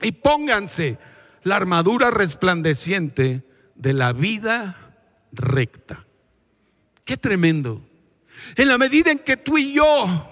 y 0.00 0.12
pónganse 0.12 0.98
la 1.42 1.56
armadura 1.56 2.10
resplandeciente 2.10 3.42
de 3.74 3.92
la 3.92 4.12
vida 4.12 4.76
recta. 5.32 6.04
Qué 7.04 7.16
tremendo. 7.16 7.82
En 8.56 8.68
la 8.68 8.78
medida 8.78 9.10
en 9.10 9.18
que 9.18 9.36
tú 9.36 9.58
y 9.58 9.74
yo 9.74 10.28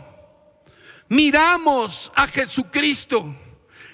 miramos 1.09 2.11
a 2.15 2.27
Jesucristo, 2.27 3.35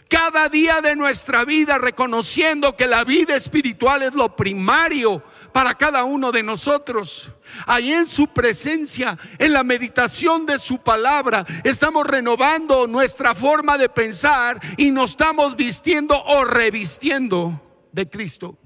cada 0.09 0.49
día 0.49 0.81
de 0.81 0.97
nuestra 0.97 1.45
vida 1.45 1.77
reconociendo 1.77 2.77
que 2.77 2.87
la 2.87 3.05
vida 3.05 3.37
espiritual 3.37 4.03
es 4.03 4.15
lo 4.15 4.35
primario 4.35 5.23
para 5.53 5.75
cada 5.75 6.05
uno 6.05 6.33
de 6.33 6.43
nosotros. 6.43 7.31
Ahí 7.67 7.93
en 7.93 8.07
su 8.07 8.29
presencia, 8.29 9.19
en 9.39 9.53
la 9.53 9.65
meditación 9.65 10.47
de 10.47 10.59
su 10.59 10.79
palabra, 10.79 11.45
estamos 11.63 12.07
renovando 12.07 12.87
nuestra 12.87 13.35
forma 13.35 13.77
de 13.77 13.91
pensar 13.91 14.59
y 14.79 14.91
nos 14.91 15.11
estamos 15.11 15.57
vistiendo 15.57 16.23
o 16.25 16.45
revistiendo 16.45 17.61
de 17.93 18.09
Cristo. 18.09 18.57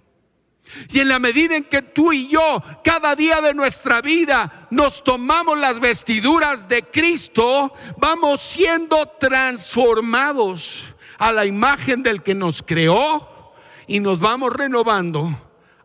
Y 0.89 1.01
en 1.01 1.09
la 1.09 1.19
medida 1.19 1.57
en 1.57 1.65
que 1.65 1.83
tú 1.83 2.13
y 2.13 2.29
yo 2.29 2.63
cada 2.83 3.15
día 3.15 3.41
de 3.41 3.55
nuestra 3.55 4.01
vida 4.01 4.69
nos 4.71 5.03
tomamos 5.05 5.59
las 5.59 5.81
vestiduras 5.81 6.69
de 6.69 6.83
Cristo, 6.83 7.73
vamos 7.99 8.43
siendo 8.43 9.07
transformados 9.21 10.85
a 11.19 11.33
la 11.33 11.47
imagen 11.47 12.03
del 12.03 12.23
que 12.23 12.35
nos 12.35 12.63
creó 12.63 13.55
y 13.87 14.01
nos 14.01 14.21
vamos 14.21 14.53
renovando 14.53 15.31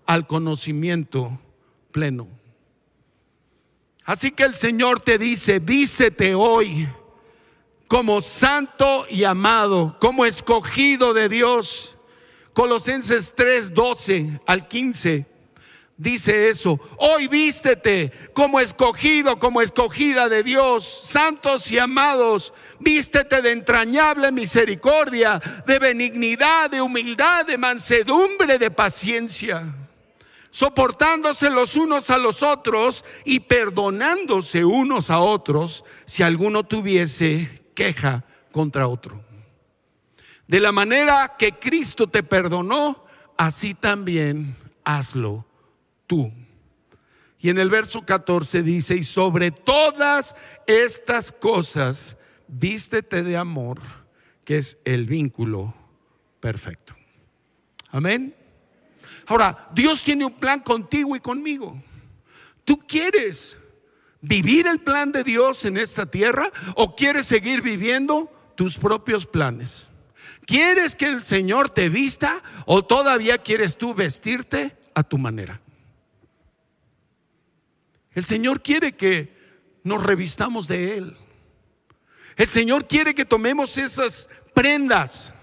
al 0.05 0.25
conocimiento 0.25 1.39
pleno. 1.91 2.27
Así 4.05 4.31
que 4.31 4.43
el 4.43 4.55
Señor 4.55 5.01
te 5.01 5.17
dice, 5.17 5.59
vístete 5.59 6.33
hoy 6.33 6.87
como 7.87 8.21
santo 8.21 9.05
y 9.09 9.25
amado, 9.25 9.97
como 9.99 10.25
escogido 10.25 11.13
de 11.13 11.27
Dios. 11.27 11.96
Colosenses 12.57 13.35
3, 13.35 13.71
12 13.71 14.41
al 14.47 14.67
15 14.67 15.27
dice 15.95 16.49
eso. 16.49 16.79
Hoy 16.97 17.27
vístete 17.27 18.11
como 18.33 18.59
escogido, 18.59 19.37
como 19.37 19.61
escogida 19.61 20.27
de 20.27 20.41
Dios, 20.41 20.83
santos 21.03 21.69
y 21.69 21.77
amados. 21.77 22.51
Vístete 22.79 23.43
de 23.43 23.51
entrañable 23.51 24.31
misericordia, 24.31 25.39
de 25.67 25.77
benignidad, 25.77 26.71
de 26.71 26.81
humildad, 26.81 27.45
de 27.45 27.59
mansedumbre, 27.59 28.57
de 28.57 28.71
paciencia, 28.71 29.71
soportándose 30.49 31.51
los 31.51 31.75
unos 31.75 32.09
a 32.09 32.17
los 32.17 32.41
otros 32.41 33.05
y 33.23 33.41
perdonándose 33.41 34.65
unos 34.65 35.11
a 35.11 35.19
otros 35.19 35.85
si 36.05 36.23
alguno 36.23 36.63
tuviese 36.63 37.61
queja 37.75 38.23
contra 38.51 38.87
otro. 38.87 39.26
De 40.47 40.59
la 40.59 40.71
manera 40.71 41.35
que 41.37 41.53
Cristo 41.53 42.07
te 42.07 42.23
perdonó, 42.23 43.05
así 43.37 43.73
también 43.73 44.55
hazlo 44.83 45.45
tú. 46.07 46.31
Y 47.39 47.49
en 47.49 47.59
el 47.59 47.69
verso 47.69 48.05
14 48.05 48.63
dice, 48.63 48.95
y 48.95 49.03
sobre 49.03 49.51
todas 49.51 50.35
estas 50.65 51.31
cosas, 51.31 52.17
vístete 52.47 53.23
de 53.23 53.37
amor, 53.37 53.81
que 54.43 54.57
es 54.57 54.77
el 54.85 55.05
vínculo 55.05 55.73
perfecto. 56.39 56.95
Amén. 57.89 58.33
Ahora, 59.27 59.67
Dios 59.73 60.03
tiene 60.03 60.25
un 60.25 60.33
plan 60.33 60.61
contigo 60.61 61.15
y 61.15 61.19
conmigo. 61.19 61.81
¿Tú 62.63 62.79
quieres 62.87 63.57
vivir 64.21 64.67
el 64.67 64.79
plan 64.79 65.11
de 65.11 65.23
Dios 65.23 65.65
en 65.65 65.77
esta 65.77 66.05
tierra 66.05 66.51
o 66.75 66.95
quieres 66.95 67.27
seguir 67.27 67.61
viviendo 67.61 68.31
tus 68.55 68.77
propios 68.77 69.25
planes? 69.25 69.86
¿Quieres 70.47 70.95
que 70.95 71.07
el 71.07 71.23
Señor 71.23 71.69
te 71.69 71.89
vista 71.89 72.41
o 72.65 72.85
todavía 72.85 73.37
quieres 73.37 73.77
tú 73.77 73.93
vestirte 73.93 74.77
a 74.93 75.03
tu 75.03 75.17
manera? 75.17 75.59
El 78.13 78.23
Señor 78.23 78.61
quiere 78.61 78.93
que 78.93 79.35
nos 79.83 80.01
revistamos 80.01 80.69
de 80.69 80.97
Él. 80.97 81.17
El 82.37 82.49
Señor 82.49 82.87
quiere 82.87 83.13
que 83.13 83.25
tomemos 83.25 83.77
esas 83.77 84.29
prendas 84.53 85.33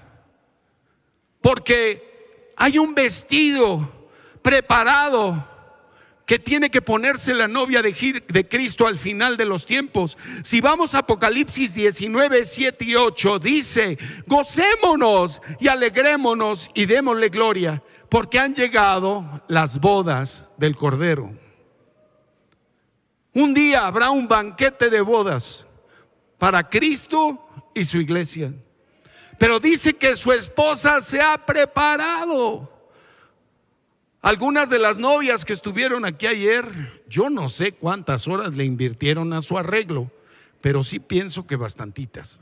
porque 1.42 2.54
hay 2.56 2.78
un 2.78 2.94
vestido 2.94 4.08
preparado 4.40 5.53
que 6.26 6.38
tiene 6.38 6.70
que 6.70 6.80
ponerse 6.80 7.34
la 7.34 7.48
novia 7.48 7.82
de, 7.82 8.48
Cristo 8.48 8.86
al 8.86 8.98
final 8.98 9.36
de 9.36 9.44
los 9.44 9.66
tiempos. 9.66 10.16
Si 10.42 10.60
vamos 10.60 10.94
a 10.94 11.00
Apocalipsis 11.00 11.74
19, 11.74 12.44
7 12.44 12.84
y 12.84 12.94
8, 12.94 13.38
dice, 13.38 13.98
gocémonos 14.26 15.42
y 15.60 15.68
alegrémonos 15.68 16.70
y 16.74 16.86
démosle 16.86 17.28
gloria, 17.28 17.82
porque 18.08 18.38
han 18.38 18.54
llegado 18.54 19.42
las 19.48 19.80
bodas 19.80 20.48
del 20.56 20.76
Cordero. 20.76 21.32
Un 23.34 23.52
día 23.52 23.86
habrá 23.86 24.10
un 24.10 24.28
banquete 24.28 24.88
de 24.88 25.00
bodas 25.00 25.66
para 26.38 26.68
Cristo 26.68 27.48
y 27.74 27.84
su 27.84 27.98
iglesia. 27.98 28.52
Pero 29.38 29.58
dice 29.58 29.94
que 29.94 30.14
su 30.14 30.32
esposa 30.32 31.02
se 31.02 31.20
ha 31.20 31.36
preparado. 31.44 32.73
Algunas 34.24 34.70
de 34.70 34.78
las 34.78 34.96
novias 34.96 35.44
que 35.44 35.52
estuvieron 35.52 36.06
aquí 36.06 36.26
ayer, 36.26 37.02
yo 37.10 37.28
no 37.28 37.50
sé 37.50 37.72
cuántas 37.72 38.26
horas 38.26 38.54
le 38.54 38.64
invirtieron 38.64 39.34
a 39.34 39.42
su 39.42 39.58
arreglo, 39.58 40.10
pero 40.62 40.82
sí 40.82 40.98
pienso 40.98 41.46
que 41.46 41.56
bastantitas. 41.56 42.40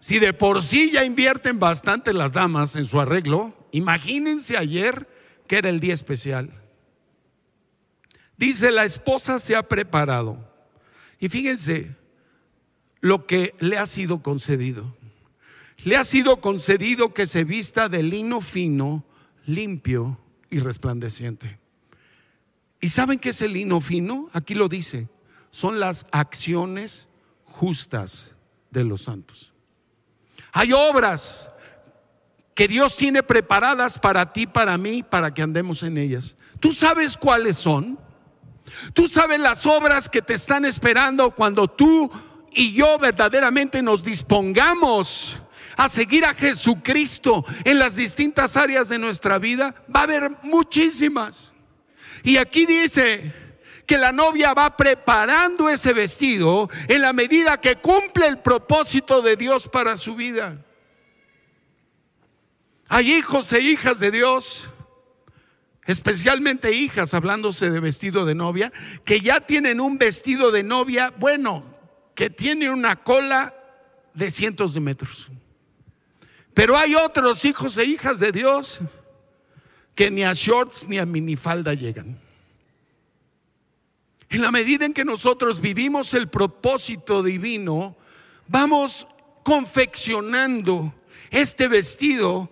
Si 0.00 0.18
de 0.18 0.32
por 0.32 0.64
sí 0.64 0.90
ya 0.90 1.04
invierten 1.04 1.60
bastante 1.60 2.12
las 2.12 2.32
damas 2.32 2.74
en 2.74 2.86
su 2.86 3.00
arreglo, 3.00 3.54
imagínense 3.70 4.56
ayer 4.56 5.08
que 5.46 5.58
era 5.58 5.68
el 5.68 5.78
día 5.78 5.94
especial. 5.94 6.50
Dice, 8.36 8.72
la 8.72 8.84
esposa 8.84 9.38
se 9.38 9.54
ha 9.54 9.68
preparado. 9.68 10.52
Y 11.20 11.28
fíjense 11.28 11.94
lo 13.00 13.26
que 13.26 13.54
le 13.60 13.78
ha 13.78 13.86
sido 13.86 14.24
concedido. 14.24 14.96
Le 15.84 15.96
ha 15.96 16.02
sido 16.02 16.40
concedido 16.40 17.14
que 17.14 17.28
se 17.28 17.44
vista 17.44 17.88
de 17.88 18.02
lino 18.02 18.40
fino, 18.40 19.04
limpio 19.46 20.18
y 20.52 20.60
resplandeciente. 20.60 21.58
¿Y 22.78 22.90
saben 22.90 23.18
qué 23.18 23.30
es 23.30 23.40
el 23.40 23.54
lino 23.54 23.80
fino? 23.80 24.28
Aquí 24.34 24.54
lo 24.54 24.68
dice. 24.68 25.08
Son 25.50 25.80
las 25.80 26.06
acciones 26.12 27.08
justas 27.46 28.34
de 28.70 28.84
los 28.84 29.02
santos. 29.02 29.52
Hay 30.52 30.72
obras 30.72 31.48
que 32.54 32.68
Dios 32.68 32.96
tiene 32.96 33.22
preparadas 33.22 33.98
para 33.98 34.32
ti, 34.32 34.46
para 34.46 34.76
mí, 34.76 35.02
para 35.02 35.32
que 35.32 35.40
andemos 35.40 35.82
en 35.82 35.96
ellas. 35.96 36.36
¿Tú 36.60 36.72
sabes 36.72 37.16
cuáles 37.16 37.56
son? 37.56 37.98
Tú 38.92 39.08
sabes 39.08 39.40
las 39.40 39.64
obras 39.64 40.08
que 40.10 40.20
te 40.20 40.34
están 40.34 40.66
esperando 40.66 41.30
cuando 41.30 41.66
tú 41.66 42.10
y 42.52 42.74
yo 42.74 42.98
verdaderamente 42.98 43.82
nos 43.82 44.04
dispongamos 44.04 45.41
a 45.76 45.88
seguir 45.88 46.24
a 46.24 46.34
Jesucristo 46.34 47.44
en 47.64 47.78
las 47.78 47.96
distintas 47.96 48.56
áreas 48.56 48.88
de 48.88 48.98
nuestra 48.98 49.38
vida. 49.38 49.74
Va 49.94 50.00
a 50.00 50.04
haber 50.04 50.30
muchísimas. 50.42 51.52
Y 52.22 52.36
aquí 52.36 52.66
dice 52.66 53.32
que 53.86 53.98
la 53.98 54.12
novia 54.12 54.54
va 54.54 54.76
preparando 54.76 55.68
ese 55.68 55.92
vestido 55.92 56.70
en 56.88 57.02
la 57.02 57.12
medida 57.12 57.60
que 57.60 57.76
cumple 57.76 58.26
el 58.26 58.38
propósito 58.38 59.22
de 59.22 59.36
Dios 59.36 59.68
para 59.68 59.96
su 59.96 60.14
vida. 60.14 60.64
Hay 62.88 63.12
hijos 63.12 63.52
e 63.52 63.60
hijas 63.60 63.98
de 64.00 64.10
Dios 64.10 64.68
especialmente 65.86 66.72
hijas, 66.72 67.14
hablándose 67.14 67.70
de 67.70 67.80
vestido 67.80 68.24
de 68.24 68.34
novia, 68.34 68.72
que 69.04 69.20
ya 69.20 69.40
tienen 69.40 69.80
un 69.80 69.98
vestido 69.98 70.50
de 70.50 70.62
novia, 70.62 71.12
bueno, 71.18 71.64
que 72.14 72.30
tiene 72.30 72.70
una 72.70 73.02
cola 73.02 73.54
de 74.14 74.30
cientos 74.30 74.74
de 74.74 74.80
metros. 74.80 75.30
Pero 76.54 76.76
hay 76.76 76.94
otros 76.94 77.44
hijos 77.44 77.76
e 77.78 77.84
hijas 77.84 78.18
de 78.18 78.32
Dios 78.32 78.80
que 79.94 80.10
ni 80.10 80.24
a 80.24 80.32
shorts 80.32 80.88
ni 80.88 80.98
a 80.98 81.06
minifalda 81.06 81.74
llegan. 81.74 82.18
En 84.28 84.42
la 84.42 84.50
medida 84.50 84.86
en 84.86 84.94
que 84.94 85.04
nosotros 85.04 85.60
vivimos 85.60 86.14
el 86.14 86.28
propósito 86.28 87.22
divino, 87.22 87.96
vamos 88.48 89.06
confeccionando 89.42 90.94
este 91.30 91.68
vestido 91.68 92.50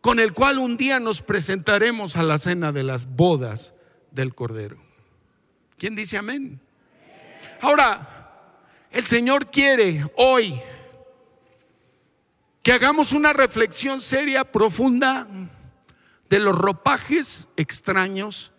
con 0.00 0.20
el 0.20 0.32
cual 0.32 0.58
un 0.58 0.76
día 0.76 1.00
nos 1.00 1.22
presentaremos 1.22 2.16
a 2.16 2.22
la 2.22 2.38
cena 2.38 2.72
de 2.72 2.84
las 2.84 3.06
bodas 3.06 3.74
del 4.10 4.34
Cordero. 4.34 4.78
¿Quién 5.78 5.94
dice 5.94 6.16
amén? 6.16 6.60
Ahora, 7.60 8.20
el 8.90 9.06
Señor 9.06 9.50
quiere 9.50 10.10
hoy 10.16 10.60
que 12.62 12.72
hagamos 12.72 13.12
una 13.12 13.32
reflexión 13.32 14.00
seria, 14.00 14.44
profunda, 14.44 15.26
de 16.28 16.38
los 16.38 16.56
ropajes 16.56 17.48
extraños, 17.56 18.52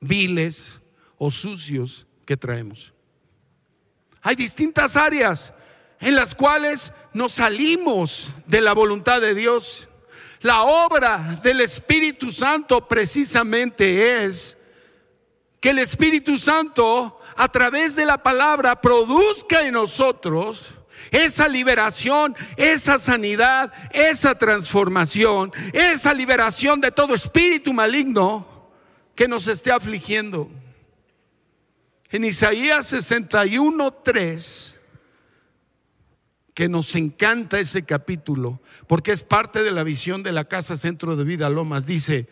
viles 0.00 0.80
o 1.18 1.30
sucios 1.30 2.06
que 2.24 2.36
traemos. 2.36 2.92
Hay 4.22 4.34
distintas 4.34 4.96
áreas 4.96 5.52
en 6.00 6.14
las 6.14 6.34
cuales 6.34 6.92
nos 7.12 7.34
salimos 7.34 8.28
de 8.46 8.60
la 8.60 8.74
voluntad 8.74 9.20
de 9.20 9.34
Dios. 9.34 9.88
La 10.40 10.62
obra 10.62 11.38
del 11.42 11.60
Espíritu 11.60 12.32
Santo 12.32 12.86
precisamente 12.88 14.24
es 14.24 14.56
que 15.60 15.70
el 15.70 15.78
Espíritu 15.78 16.38
Santo 16.38 17.20
a 17.36 17.48
través 17.48 17.94
de 17.94 18.04
la 18.04 18.22
palabra 18.22 18.80
produzca 18.80 19.66
en 19.66 19.74
nosotros 19.74 20.62
esa 21.10 21.48
liberación, 21.48 22.36
esa 22.56 22.98
sanidad, 22.98 23.72
esa 23.92 24.36
transformación, 24.36 25.52
esa 25.72 26.12
liberación 26.14 26.80
de 26.80 26.90
todo 26.90 27.14
espíritu 27.14 27.72
maligno 27.72 28.70
que 29.14 29.28
nos 29.28 29.46
esté 29.48 29.72
afligiendo. 29.72 30.50
En 32.10 32.24
Isaías 32.24 32.86
61, 32.86 33.92
3, 33.92 34.78
que 36.54 36.68
nos 36.68 36.94
encanta 36.94 37.60
ese 37.60 37.84
capítulo, 37.84 38.60
porque 38.86 39.12
es 39.12 39.22
parte 39.22 39.62
de 39.62 39.72
la 39.72 39.82
visión 39.82 40.22
de 40.22 40.32
la 40.32 40.44
Casa 40.44 40.76
Centro 40.76 41.16
de 41.16 41.24
Vida 41.24 41.50
Lomas, 41.50 41.84
dice, 41.84 42.28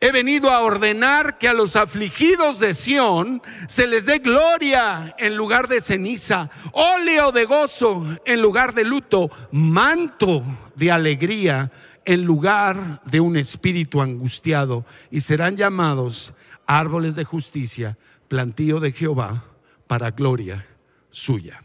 He 0.00 0.12
venido 0.12 0.50
a 0.50 0.60
ordenar 0.60 1.38
que 1.38 1.48
a 1.48 1.52
los 1.52 1.74
afligidos 1.74 2.60
de 2.60 2.74
Sión 2.74 3.42
se 3.66 3.88
les 3.88 4.06
dé 4.06 4.20
gloria 4.20 5.16
en 5.18 5.34
lugar 5.36 5.66
de 5.66 5.80
ceniza, 5.80 6.50
óleo 6.72 7.32
de 7.32 7.46
gozo 7.46 8.06
en 8.24 8.40
lugar 8.40 8.74
de 8.74 8.84
luto, 8.84 9.28
manto 9.50 10.44
de 10.76 10.92
alegría 10.92 11.72
en 12.04 12.22
lugar 12.22 13.02
de 13.06 13.20
un 13.20 13.36
espíritu 13.36 14.00
angustiado, 14.00 14.86
y 15.10 15.20
serán 15.20 15.56
llamados 15.56 16.32
árboles 16.66 17.16
de 17.16 17.24
justicia, 17.24 17.98
plantío 18.28 18.78
de 18.78 18.92
Jehová, 18.92 19.44
para 19.88 20.12
gloria 20.12 20.64
suya. 21.10 21.64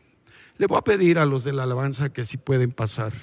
Le 0.58 0.66
voy 0.66 0.80
a 0.80 0.84
pedir 0.84 1.20
a 1.20 1.26
los 1.26 1.44
de 1.44 1.54
la 1.54 1.64
alabanza 1.64 2.10
que 2.10 2.26
si 2.26 2.38
pueden 2.38 2.72
pasar. 2.72 3.14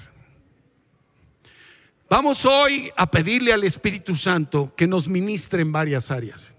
Vamos 2.11 2.43
hoy 2.43 2.91
a 2.97 3.09
pedirle 3.09 3.53
al 3.53 3.63
Espíritu 3.63 4.17
Santo 4.17 4.73
que 4.75 4.85
nos 4.85 5.07
ministre 5.07 5.61
en 5.61 5.71
varias 5.71 6.11
áreas. 6.11 6.51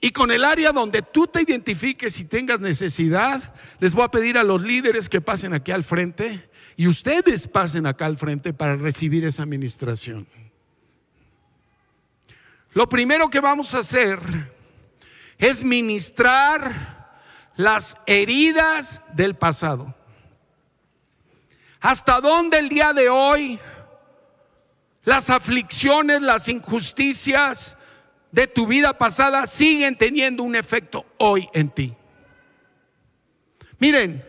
Y 0.00 0.10
con 0.10 0.32
el 0.32 0.44
área 0.44 0.72
donde 0.72 1.02
tú 1.02 1.28
te 1.28 1.42
identifiques 1.42 2.18
y 2.18 2.24
tengas 2.24 2.58
necesidad, 2.58 3.54
les 3.78 3.94
voy 3.94 4.02
a 4.02 4.10
pedir 4.10 4.36
a 4.36 4.42
los 4.42 4.60
líderes 4.60 5.08
que 5.08 5.20
pasen 5.20 5.54
aquí 5.54 5.70
al 5.70 5.84
frente 5.84 6.50
y 6.76 6.88
ustedes 6.88 7.46
pasen 7.46 7.86
acá 7.86 8.06
al 8.06 8.18
frente 8.18 8.52
para 8.52 8.74
recibir 8.74 9.24
esa 9.24 9.44
administración. 9.44 10.26
Lo 12.72 12.88
primero 12.88 13.30
que 13.30 13.38
vamos 13.38 13.72
a 13.76 13.78
hacer 13.78 14.18
es 15.38 15.62
ministrar 15.62 17.20
las 17.54 17.96
heridas 18.04 19.00
del 19.14 19.36
pasado. 19.36 19.94
¿Hasta 21.80 22.20
dónde 22.20 22.58
el 22.58 22.68
día 22.68 22.92
de 22.92 23.08
hoy 23.08 23.60
las 25.04 25.30
aflicciones, 25.30 26.22
las 26.22 26.48
injusticias 26.48 27.76
de 28.32 28.46
tu 28.46 28.66
vida 28.66 28.96
pasada 28.96 29.46
siguen 29.46 29.96
teniendo 29.96 30.42
un 30.42 30.54
efecto 30.54 31.06
hoy 31.18 31.48
en 31.52 31.70
ti. 31.70 31.94
Miren, 33.78 34.24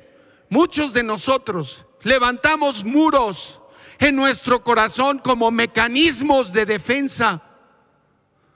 muchos 0.49 0.93
de 0.93 1.03
nosotros 1.03 1.85
levantamos 2.01 2.83
muros 2.83 3.59
en 3.99 4.15
nuestro 4.15 4.63
corazón 4.63 5.19
como 5.19 5.51
mecanismos 5.51 6.53
de 6.53 6.65
defensa 6.65 7.43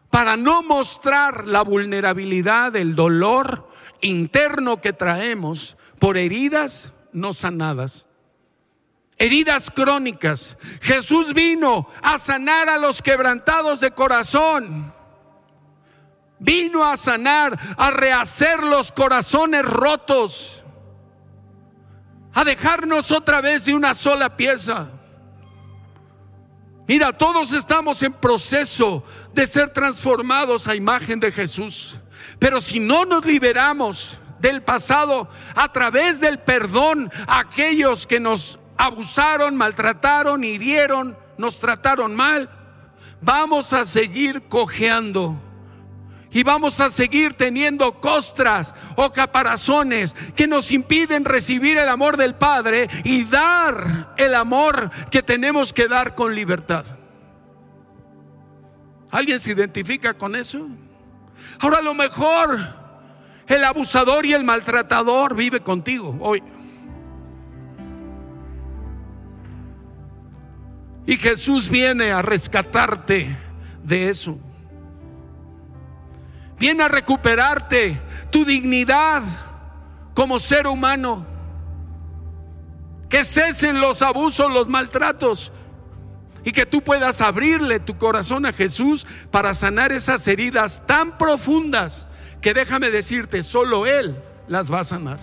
para 0.09 0.37
no 0.37 0.63
mostrar 0.63 1.45
la 1.45 1.61
vulnerabilidad, 1.61 2.75
el 2.75 2.95
dolor 2.95 3.69
interno 4.01 4.81
que 4.81 4.93
traemos 4.93 5.75
por 5.99 6.17
heridas 6.17 6.91
no 7.11 7.33
sanadas 7.33 8.07
heridas 9.17 9.71
crónicas. 9.71 10.57
Jesús 10.81 11.33
vino 11.33 11.87
a 12.01 12.19
sanar 12.19 12.69
a 12.69 12.77
los 12.77 13.01
quebrantados 13.01 13.79
de 13.79 13.91
corazón. 13.91 14.93
Vino 16.39 16.83
a 16.83 16.97
sanar, 16.97 17.57
a 17.77 17.91
rehacer 17.91 18.61
los 18.61 18.91
corazones 18.91 19.63
rotos, 19.63 20.61
a 22.33 22.43
dejarnos 22.43 23.11
otra 23.11 23.39
vez 23.39 23.65
de 23.65 23.73
una 23.73 23.93
sola 23.93 24.35
pieza. 24.35 24.89
Mira, 26.87 27.13
todos 27.13 27.53
estamos 27.53 28.03
en 28.03 28.13
proceso 28.13 29.03
de 29.33 29.47
ser 29.47 29.69
transformados 29.71 30.67
a 30.67 30.75
imagen 30.75 31.19
de 31.19 31.31
Jesús. 31.31 31.95
Pero 32.37 32.61
si 32.61 32.79
no 32.79 33.05
nos 33.05 33.25
liberamos 33.25 34.17
del 34.39 34.61
pasado 34.61 35.29
a 35.55 35.71
través 35.71 36.19
del 36.19 36.39
perdón 36.39 37.11
a 37.25 37.39
aquellos 37.39 38.05
que 38.05 38.19
nos 38.19 38.59
abusaron, 38.77 39.55
maltrataron, 39.55 40.43
hirieron, 40.43 41.17
nos 41.37 41.59
trataron 41.59 42.15
mal, 42.15 42.49
vamos 43.21 43.73
a 43.73 43.85
seguir 43.85 44.43
cojeando. 44.43 45.41
Y 46.31 46.43
vamos 46.43 46.81
a 46.81 46.89
seguir 46.89 47.33
teniendo 47.35 48.01
costras 48.01 48.75
o 48.97 49.13
caparazones 49.13 50.13
que 50.35 50.47
nos 50.47 50.69
impiden 50.73 51.23
recibir 51.23 51.77
el 51.77 51.87
amor 51.87 52.17
del 52.17 52.35
Padre 52.35 52.89
y 53.05 53.23
dar 53.23 54.13
el 54.17 54.35
amor 54.35 54.91
que 55.09 55.23
tenemos 55.23 55.71
que 55.71 55.87
dar 55.87 56.13
con 56.13 56.35
libertad. 56.35 56.83
¿Alguien 59.11 59.39
se 59.39 59.51
identifica 59.51 60.13
con 60.13 60.35
eso? 60.35 60.67
Ahora 61.59 61.77
a 61.77 61.81
lo 61.81 61.93
mejor 61.93 62.59
el 63.47 63.63
abusador 63.63 64.25
y 64.25 64.33
el 64.33 64.43
maltratador 64.43 65.35
vive 65.35 65.61
contigo 65.61 66.17
hoy. 66.19 66.43
Y 71.05 71.17
Jesús 71.17 71.69
viene 71.69 72.11
a 72.11 72.21
rescatarte 72.21 73.35
de 73.83 74.09
eso. 74.09 74.39
Viene 76.57 76.83
a 76.83 76.87
recuperarte 76.87 77.99
tu 78.31 78.45
dignidad 78.45 79.21
como 80.13 80.39
ser 80.39 80.67
humano. 80.67 81.25
Que 83.09 83.23
cesen 83.23 83.79
los 83.79 84.01
abusos, 84.01 84.51
los 84.51 84.67
maltratos. 84.67 85.51
Y 86.43 86.51
que 86.51 86.65
tú 86.65 86.81
puedas 86.81 87.21
abrirle 87.21 87.79
tu 87.79 87.97
corazón 87.97 88.45
a 88.45 88.53
Jesús 88.53 89.05
para 89.31 89.53
sanar 89.53 89.91
esas 89.91 90.27
heridas 90.27 90.81
tan 90.85 91.17
profundas 91.17 92.07
que 92.41 92.53
déjame 92.53 92.91
decirte, 92.91 93.41
solo 93.43 93.85
Él 93.85 94.21
las 94.47 94.71
va 94.71 94.81
a 94.81 94.83
sanar. 94.83 95.19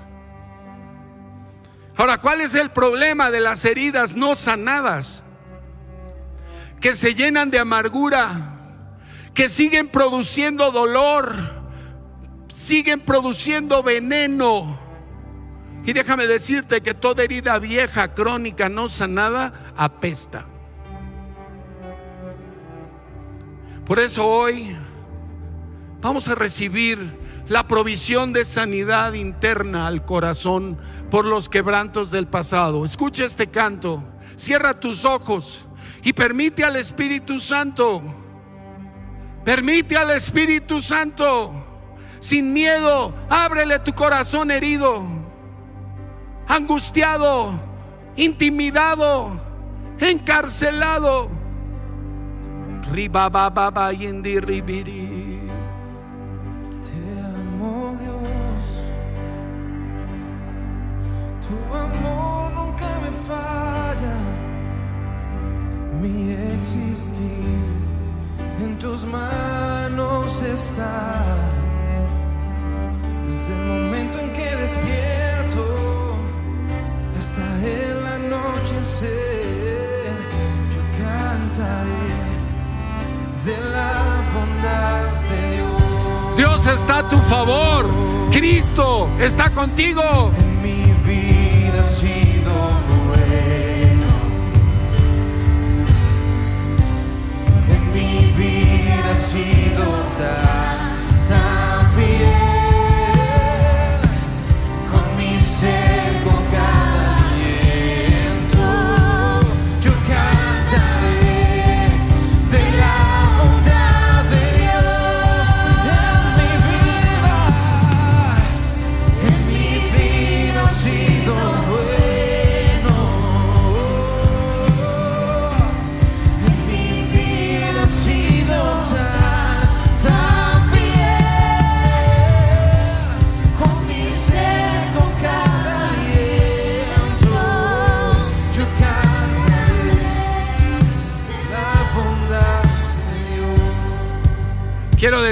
Ahora, 1.97 2.19
¿cuál 2.19 2.41
es 2.41 2.55
el 2.55 2.71
problema 2.71 3.31
de 3.31 3.41
las 3.41 3.65
heridas 3.65 4.15
no 4.15 4.35
sanadas? 4.35 5.23
Que 6.83 6.97
se 6.97 7.15
llenan 7.15 7.49
de 7.53 7.61
amargura, 7.61 8.59
que 9.35 9.49
siguen 9.49 9.89
produciendo 9.89 10.73
dolor, 10.73 11.33
siguen 12.53 13.01
produciendo 13.01 13.85
veneno. 13.85 14.81
Y 15.85 15.93
déjame 15.93 16.27
decirte 16.27 16.81
que 16.81 16.93
toda 16.93 17.23
herida 17.23 17.61
vieja, 17.61 18.15
crónica, 18.15 18.69
no 18.69 18.89
sanada, 18.89 19.73
apesta. 19.77 20.47
Por 23.87 24.01
eso 24.01 24.27
hoy 24.27 24.77
vamos 26.01 26.27
a 26.27 26.35
recibir 26.35 27.17
la 27.47 27.69
provisión 27.69 28.33
de 28.33 28.45
sanidad 28.45 29.13
interna 29.13 29.87
al 29.87 30.05
corazón 30.05 30.79
por 31.13 31.27
los 31.27 31.49
quebrantos 31.49 32.11
del 32.11 32.27
pasado. 32.27 32.85
Escucha 32.85 33.25
este 33.25 33.47
canto, 33.47 34.03
cierra 34.35 34.81
tus 34.81 35.05
ojos 35.05 35.65
y 36.03 36.13
permite 36.13 36.65
al 36.65 36.77
Espíritu 36.77 37.39
Santo, 37.39 38.03
permite 39.45 39.97
al 39.97 40.11
Espíritu 40.11 40.81
Santo, 40.83 41.53
sin 42.19 42.53
miedo, 42.53 43.15
ábrele 43.29 43.79
tu 43.79 43.93
corazón 43.93 44.51
herido, 44.51 45.05
angustiado, 46.49 47.53
intimidado, 48.17 49.41
encarcelado. 49.99 51.31
Riba 52.91 53.29
baba 53.29 53.93
yindi 53.93 54.39
ribiri. 54.41 55.22
Mi 66.03 66.33
existir 66.57 67.63
en 68.61 68.77
tus 68.79 69.05
manos 69.05 70.43
está. 70.43 71.23
Desde 73.25 73.53
el 73.53 73.65
momento 73.69 74.19
en 74.19 74.33
que 74.33 74.57
despierto 74.57 75.65
hasta 77.19 77.45
el 77.65 77.99
anochecer, 78.19 79.11
yo 80.75 80.83
cantaré 81.05 82.09
de 83.47 83.57
la 83.71 83.93
bondad 84.35 85.05
de 85.31 85.43
Dios. 85.57 86.37
Dios 86.37 86.67
está 86.67 86.99
a 86.99 87.09
tu 87.09 87.19
favor. 87.19 87.87
Cristo 88.33 89.09
está 89.21 89.51
contigo. 89.51 90.33
Vida 99.33 99.85
ha 100.21 100.62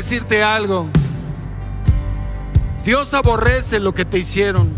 decirte 0.01 0.43
algo. 0.43 0.89
Dios 2.87 3.13
aborrece 3.13 3.79
lo 3.81 3.93
que 3.93 4.07
te 4.07 4.17
hicieron. 4.17 4.73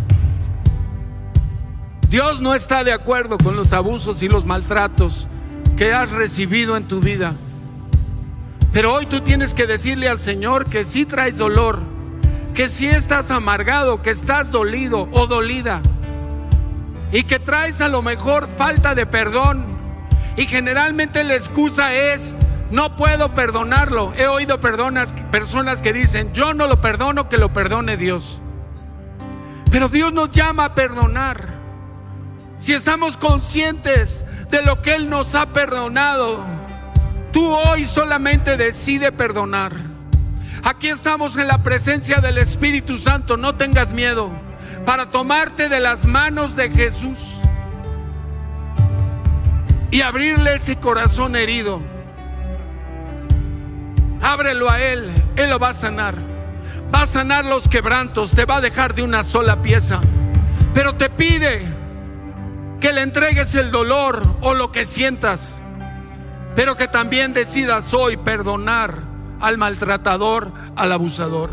Dios 2.08 2.40
no 2.40 2.56
está 2.56 2.82
de 2.82 2.92
acuerdo 2.92 3.38
con 3.38 3.54
los 3.54 3.72
abusos 3.72 4.20
y 4.24 4.28
los 4.28 4.44
maltratos 4.44 5.28
que 5.76 5.92
has 5.92 6.10
recibido 6.10 6.76
en 6.76 6.88
tu 6.88 6.98
vida. 6.98 7.34
Pero 8.72 8.94
hoy 8.94 9.06
tú 9.06 9.20
tienes 9.20 9.54
que 9.54 9.68
decirle 9.68 10.08
al 10.08 10.18
Señor 10.18 10.64
que 10.66 10.82
sí 10.82 11.04
traes 11.04 11.38
dolor, 11.38 11.84
que 12.52 12.68
sí 12.68 12.88
estás 12.88 13.30
amargado, 13.30 14.02
que 14.02 14.10
estás 14.10 14.50
dolido 14.50 15.08
o 15.12 15.28
dolida 15.28 15.82
y 17.12 17.22
que 17.22 17.38
traes 17.38 17.80
a 17.80 17.86
lo 17.86 18.02
mejor 18.02 18.48
falta 18.58 18.96
de 18.96 19.06
perdón. 19.06 19.66
Y 20.36 20.46
generalmente 20.46 21.22
la 21.22 21.34
excusa 21.34 21.94
es, 21.94 22.34
no 22.72 22.96
puedo 22.96 23.34
perdonarlo. 23.34 24.14
He 24.16 24.26
oído 24.26 24.58
personas 24.60 25.82
que 25.82 25.92
dicen, 25.92 26.32
yo 26.32 26.54
no 26.54 26.66
lo 26.66 26.80
perdono, 26.80 27.28
que 27.28 27.36
lo 27.36 27.52
perdone 27.52 27.98
Dios. 27.98 28.40
Pero 29.70 29.88
Dios 29.88 30.12
nos 30.12 30.30
llama 30.30 30.64
a 30.64 30.74
perdonar. 30.74 31.48
Si 32.58 32.72
estamos 32.72 33.18
conscientes 33.18 34.24
de 34.50 34.62
lo 34.62 34.80
que 34.80 34.94
Él 34.94 35.10
nos 35.10 35.34
ha 35.34 35.46
perdonado, 35.46 36.40
tú 37.30 37.46
hoy 37.46 37.84
solamente 37.84 38.56
decide 38.56 39.12
perdonar. 39.12 39.72
Aquí 40.64 40.88
estamos 40.88 41.36
en 41.36 41.48
la 41.48 41.62
presencia 41.62 42.18
del 42.18 42.38
Espíritu 42.38 42.96
Santo, 42.96 43.36
no 43.36 43.54
tengas 43.56 43.90
miedo, 43.90 44.30
para 44.86 45.10
tomarte 45.10 45.68
de 45.68 45.80
las 45.80 46.06
manos 46.06 46.56
de 46.56 46.70
Jesús 46.70 47.34
y 49.90 50.00
abrirle 50.00 50.54
ese 50.54 50.76
corazón 50.76 51.36
herido. 51.36 51.91
Ábrelo 54.22 54.70
a 54.70 54.80
Él, 54.80 55.10
Él 55.36 55.50
lo 55.50 55.58
va 55.58 55.70
a 55.70 55.74
sanar. 55.74 56.14
Va 56.94 57.02
a 57.02 57.06
sanar 57.06 57.44
los 57.44 57.68
quebrantos, 57.68 58.32
te 58.32 58.44
va 58.44 58.56
a 58.56 58.60
dejar 58.60 58.94
de 58.94 59.02
una 59.02 59.24
sola 59.24 59.56
pieza. 59.56 60.00
Pero 60.74 60.94
te 60.94 61.10
pide 61.10 61.66
que 62.80 62.92
le 62.92 63.02
entregues 63.02 63.54
el 63.54 63.70
dolor 63.70 64.22
o 64.40 64.54
lo 64.54 64.72
que 64.72 64.86
sientas, 64.86 65.52
pero 66.54 66.76
que 66.76 66.88
también 66.88 67.32
decidas 67.32 67.92
hoy 67.94 68.16
perdonar 68.16 68.98
al 69.40 69.58
maltratador, 69.58 70.52
al 70.76 70.92
abusador. 70.92 71.50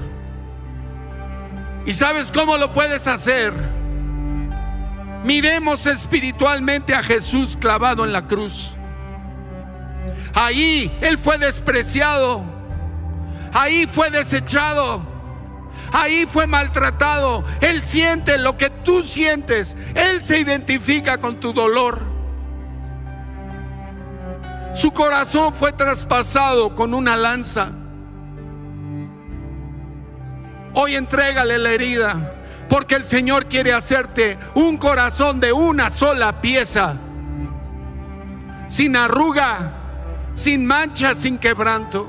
¿Y 1.86 1.93
sabes 1.93 2.32
cómo 2.32 2.58
lo 2.58 2.71
puedes 2.73 3.08
hacer? 3.08 3.53
Miremos 5.23 5.86
espiritualmente 5.86 6.93
a 6.93 7.03
Jesús 7.03 7.58
clavado 7.58 8.05
en 8.05 8.13
la 8.13 8.27
cruz. 8.27 8.71
Ahí 10.34 10.95
Él 11.01 11.17
fue 11.17 11.38
despreciado. 11.38 12.59
Ahí 13.53 13.88
fue 13.88 14.09
desechado. 14.09 15.01
Ahí 15.91 16.25
fue 16.25 16.47
maltratado. 16.47 17.43
Él 17.62 17.81
siente 17.81 18.38
lo 18.38 18.57
que 18.57 18.69
tú 18.69 19.03
sientes. 19.03 19.75
Él 19.95 20.21
se 20.21 20.39
identifica 20.39 21.19
con 21.19 21.39
tu 21.39 21.53
dolor. 21.53 22.01
Su 24.75 24.91
corazón 24.91 25.53
fue 25.53 25.73
traspasado 25.73 26.75
con 26.75 26.93
una 26.93 27.17
lanza. 27.17 27.71
Hoy 30.73 30.95
entrégale 30.95 31.57
la 31.57 31.71
herida, 31.71 32.33
porque 32.69 32.95
el 32.95 33.03
Señor 33.03 33.47
quiere 33.47 33.73
hacerte 33.73 34.38
un 34.53 34.77
corazón 34.77 35.39
de 35.39 35.51
una 35.51 35.89
sola 35.89 36.39
pieza, 36.39 36.95
sin 38.67 38.95
arruga, 38.95 39.73
sin 40.35 40.65
mancha, 40.65 41.15
sin 41.15 41.39
quebranto. 41.39 42.07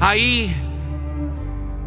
Ahí, 0.00 0.54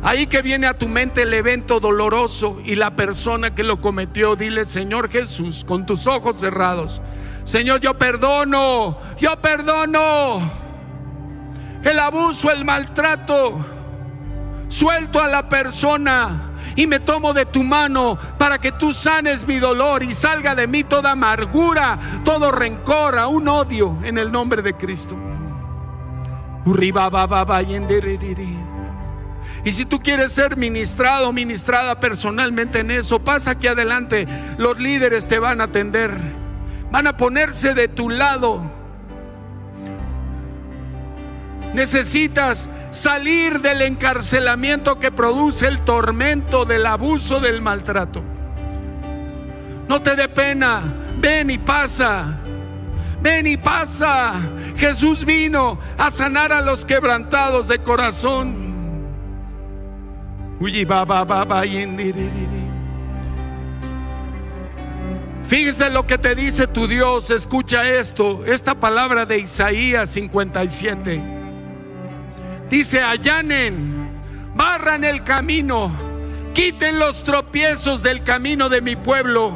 ahí 0.01 0.27
que 0.27 0.41
viene 0.41 0.67
a 0.67 0.77
tu 0.77 0.87
mente 0.87 1.23
el 1.23 1.33
evento 1.33 1.79
doloroso 1.79 2.61
y 2.63 2.75
la 2.75 2.95
persona 2.95 3.53
que 3.53 3.63
lo 3.63 3.81
cometió, 3.81 4.35
dile, 4.35 4.65
Señor 4.65 5.09
Jesús, 5.09 5.65
con 5.65 5.85
tus 5.85 6.07
ojos 6.07 6.39
cerrados, 6.39 7.01
Señor, 7.43 7.79
yo 7.79 7.97
perdono, 7.97 8.97
yo 9.17 9.39
perdono 9.41 10.67
el 11.83 11.99
abuso, 11.99 12.51
el 12.51 12.65
maltrato. 12.65 13.65
Suelto 14.69 15.21
a 15.21 15.27
la 15.27 15.47
persona 15.47 16.46
y 16.77 16.87
me 16.87 17.01
tomo 17.01 17.33
de 17.33 17.45
tu 17.45 17.63
mano 17.63 18.17
para 18.37 18.59
que 18.59 18.71
tú 18.71 18.93
sanes 18.93 19.45
mi 19.45 19.59
dolor 19.59 20.03
y 20.03 20.13
salga 20.13 20.55
de 20.55 20.67
mí 20.67 20.83
toda 20.83 21.11
amargura, 21.11 21.99
todo 22.23 22.51
rencor, 22.51 23.17
un 23.29 23.47
odio 23.49 23.97
en 24.03 24.17
el 24.17 24.31
nombre 24.31 24.61
de 24.61 24.75
Cristo. 24.75 25.17
Y 29.63 29.71
si 29.71 29.85
tú 29.85 29.99
quieres 29.99 30.31
ser 30.31 30.55
ministrado, 30.55 31.33
ministrada 31.33 31.99
personalmente 31.99 32.79
en 32.79 32.91
eso, 32.91 33.19
pasa 33.19 33.51
aquí 33.51 33.65
adelante. 33.67 34.25
Los 34.59 34.79
líderes 34.79 35.27
te 35.27 35.39
van 35.39 35.61
a 35.61 35.65
atender, 35.65 36.11
van 36.91 37.07
a 37.07 37.17
ponerse 37.17 37.73
de 37.73 37.87
tu 37.87 38.09
lado. 38.09 38.61
Necesitas 41.73 42.69
salir 42.97 43.61
del 43.61 43.81
encarcelamiento 43.83 44.99
que 44.99 45.11
produce 45.11 45.67
el 45.67 45.85
tormento 45.85 46.65
del 46.65 46.85
abuso, 46.85 47.39
del 47.39 47.61
maltrato. 47.61 48.21
No 49.87 50.01
te 50.01 50.15
dé 50.15 50.27
pena, 50.27 50.81
ven 51.17 51.49
y 51.49 51.57
pasa. 51.57 52.25
Ven 53.21 53.47
y 53.47 53.57
pasa. 53.57 54.33
Jesús 54.75 55.23
vino 55.23 55.79
a 55.97 56.11
sanar 56.11 56.51
a 56.51 56.61
los 56.61 56.85
quebrantados 56.85 57.67
de 57.67 57.79
corazón. 57.79 58.67
Fíjese 65.47 65.89
lo 65.89 66.05
que 66.05 66.17
te 66.17 66.35
dice 66.35 66.67
tu 66.67 66.87
Dios. 66.87 67.29
Escucha 67.31 67.87
esto, 67.87 68.43
esta 68.45 68.75
palabra 68.75 69.25
de 69.25 69.39
Isaías 69.39 70.09
57. 70.09 71.36
Dice, 72.69 73.01
allanen, 73.01 74.09
barran 74.53 75.05
el 75.05 75.23
camino, 75.23 75.89
quiten 76.53 76.99
los 76.99 77.23
tropiezos 77.23 78.03
del 78.03 78.23
camino 78.23 78.67
de 78.67 78.81
mi 78.81 78.97
pueblo, 78.97 79.53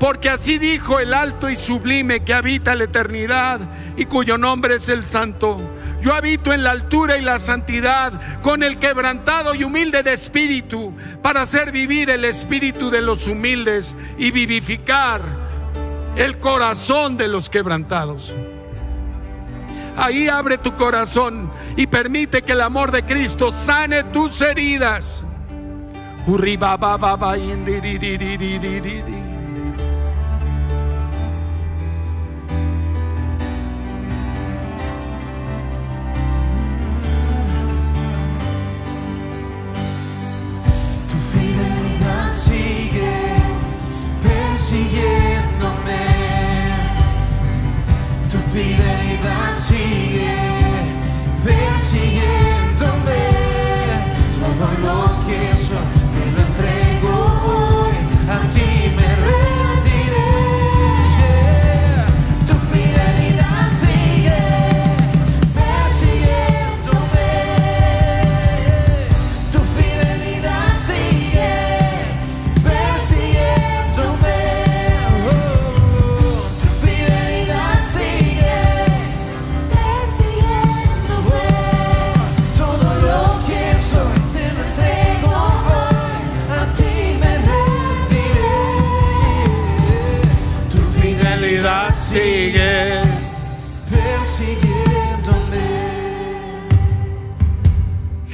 porque 0.00 0.28
así 0.28 0.58
dijo 0.58 0.98
el 0.98 1.14
alto 1.14 1.48
y 1.48 1.54
sublime 1.54 2.24
que 2.24 2.34
habita 2.34 2.74
la 2.74 2.84
eternidad 2.84 3.60
y 3.96 4.06
cuyo 4.06 4.38
nombre 4.38 4.74
es 4.76 4.88
el 4.88 5.04
santo. 5.04 5.56
Yo 6.02 6.14
habito 6.14 6.52
en 6.52 6.64
la 6.64 6.72
altura 6.72 7.16
y 7.16 7.22
la 7.22 7.38
santidad 7.38 8.40
con 8.42 8.64
el 8.64 8.80
quebrantado 8.80 9.54
y 9.54 9.62
humilde 9.62 10.02
de 10.02 10.12
espíritu 10.12 10.92
para 11.22 11.42
hacer 11.42 11.70
vivir 11.70 12.10
el 12.10 12.24
espíritu 12.24 12.90
de 12.90 13.02
los 13.02 13.28
humildes 13.28 13.94
y 14.18 14.32
vivificar 14.32 15.22
el 16.16 16.38
corazón 16.38 17.16
de 17.16 17.28
los 17.28 17.48
quebrantados. 17.48 18.32
Ahí 19.96 20.28
abre 20.28 20.58
tu 20.58 20.74
corazón 20.74 21.50
y 21.76 21.86
permite 21.86 22.42
que 22.42 22.52
el 22.52 22.60
amor 22.60 22.90
de 22.90 23.04
Cristo 23.04 23.52
sane 23.52 24.04
tus 24.04 24.40
heridas. 24.40 25.24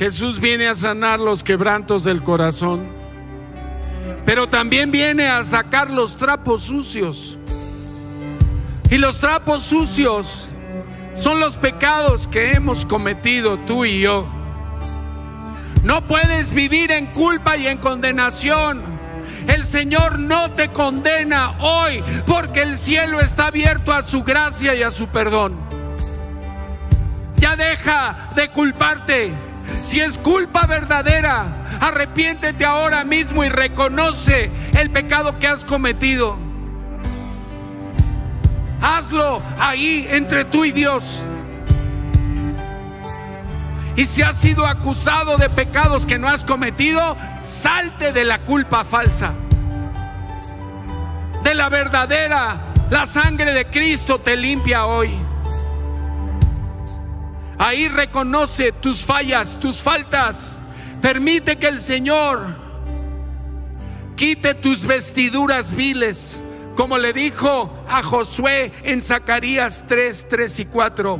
Jesús 0.08 0.40
viene 0.40 0.66
a 0.68 0.74
sanar 0.74 1.20
los 1.20 1.44
quebrantos 1.44 2.02
del 2.02 2.22
corazón, 2.22 2.86
pero 4.24 4.48
también 4.48 4.90
viene 4.90 5.28
a 5.28 5.44
sacar 5.44 5.90
los 5.90 6.16
trapos 6.16 6.62
sucios. 6.62 7.36
Y 8.90 8.96
los 8.96 9.20
trapos 9.20 9.64
sucios 9.64 10.48
son 11.12 11.40
los 11.40 11.56
pecados 11.56 12.26
que 12.26 12.52
hemos 12.52 12.86
cometido 12.86 13.58
tú 13.66 13.84
y 13.84 14.00
yo. 14.00 14.26
No 15.84 16.08
puedes 16.08 16.54
vivir 16.54 16.90
en 16.90 17.08
culpa 17.08 17.58
y 17.58 17.66
en 17.66 17.76
condenación. 17.76 18.82
El 19.46 19.62
Señor 19.62 20.18
no 20.18 20.52
te 20.52 20.70
condena 20.70 21.50
hoy 21.58 22.02
porque 22.26 22.62
el 22.62 22.78
cielo 22.78 23.20
está 23.20 23.48
abierto 23.48 23.92
a 23.92 24.00
su 24.00 24.24
gracia 24.24 24.74
y 24.74 24.82
a 24.82 24.90
su 24.90 25.08
perdón. 25.08 25.54
Ya 27.36 27.56
deja 27.56 28.30
de 28.34 28.48
culparte. 28.48 29.47
Si 29.82 30.00
es 30.00 30.18
culpa 30.18 30.66
verdadera, 30.66 31.46
arrepiéntete 31.80 32.64
ahora 32.64 33.04
mismo 33.04 33.44
y 33.44 33.48
reconoce 33.48 34.50
el 34.78 34.90
pecado 34.90 35.38
que 35.38 35.48
has 35.48 35.64
cometido. 35.64 36.38
Hazlo 38.80 39.40
ahí 39.58 40.06
entre 40.10 40.44
tú 40.44 40.64
y 40.64 40.72
Dios. 40.72 41.20
Y 43.96 44.06
si 44.06 44.22
has 44.22 44.36
sido 44.36 44.64
acusado 44.64 45.38
de 45.38 45.50
pecados 45.50 46.06
que 46.06 46.18
no 46.18 46.28
has 46.28 46.44
cometido, 46.44 47.16
salte 47.42 48.12
de 48.12 48.24
la 48.24 48.42
culpa 48.42 48.84
falsa. 48.84 49.32
De 51.42 51.54
la 51.54 51.68
verdadera, 51.68 52.58
la 52.90 53.06
sangre 53.06 53.52
de 53.52 53.66
Cristo 53.66 54.20
te 54.20 54.36
limpia 54.36 54.86
hoy. 54.86 55.27
Ahí 57.58 57.88
reconoce 57.88 58.70
tus 58.70 59.04
fallas, 59.04 59.58
tus 59.58 59.82
faltas. 59.82 60.58
Permite 61.02 61.56
que 61.56 61.66
el 61.66 61.80
Señor 61.80 62.56
quite 64.16 64.54
tus 64.54 64.84
vestiduras 64.84 65.74
viles, 65.74 66.40
como 66.76 66.98
le 66.98 67.12
dijo 67.12 67.72
a 67.88 68.02
Josué 68.02 68.72
en 68.84 69.02
Zacarías 69.02 69.84
3, 69.88 70.26
3 70.28 70.58
y 70.60 70.64
4. 70.66 71.18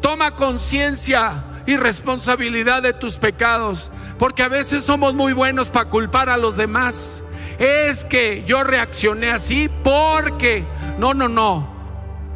Toma 0.00 0.34
conciencia 0.34 1.44
y 1.66 1.76
responsabilidad 1.76 2.82
de 2.82 2.94
tus 2.94 3.18
pecados, 3.18 3.90
porque 4.18 4.42
a 4.42 4.48
veces 4.48 4.84
somos 4.84 5.14
muy 5.14 5.34
buenos 5.34 5.68
para 5.68 5.90
culpar 5.90 6.30
a 6.30 6.38
los 6.38 6.56
demás. 6.56 7.22
Es 7.58 8.06
que 8.06 8.44
yo 8.46 8.64
reaccioné 8.64 9.30
así 9.30 9.70
porque, 9.84 10.64
no, 10.98 11.12
no, 11.12 11.28
no, 11.28 11.79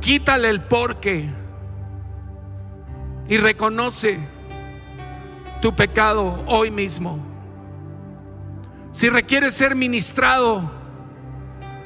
quítale 0.04 0.50
el 0.50 0.60
porque 0.60 1.30
y 3.26 3.38
reconoce 3.38 4.18
tu 5.62 5.74
pecado 5.74 6.44
hoy 6.46 6.70
mismo. 6.70 7.18
Si 8.92 9.08
requieres 9.08 9.54
ser 9.54 9.74
ministrado 9.74 10.70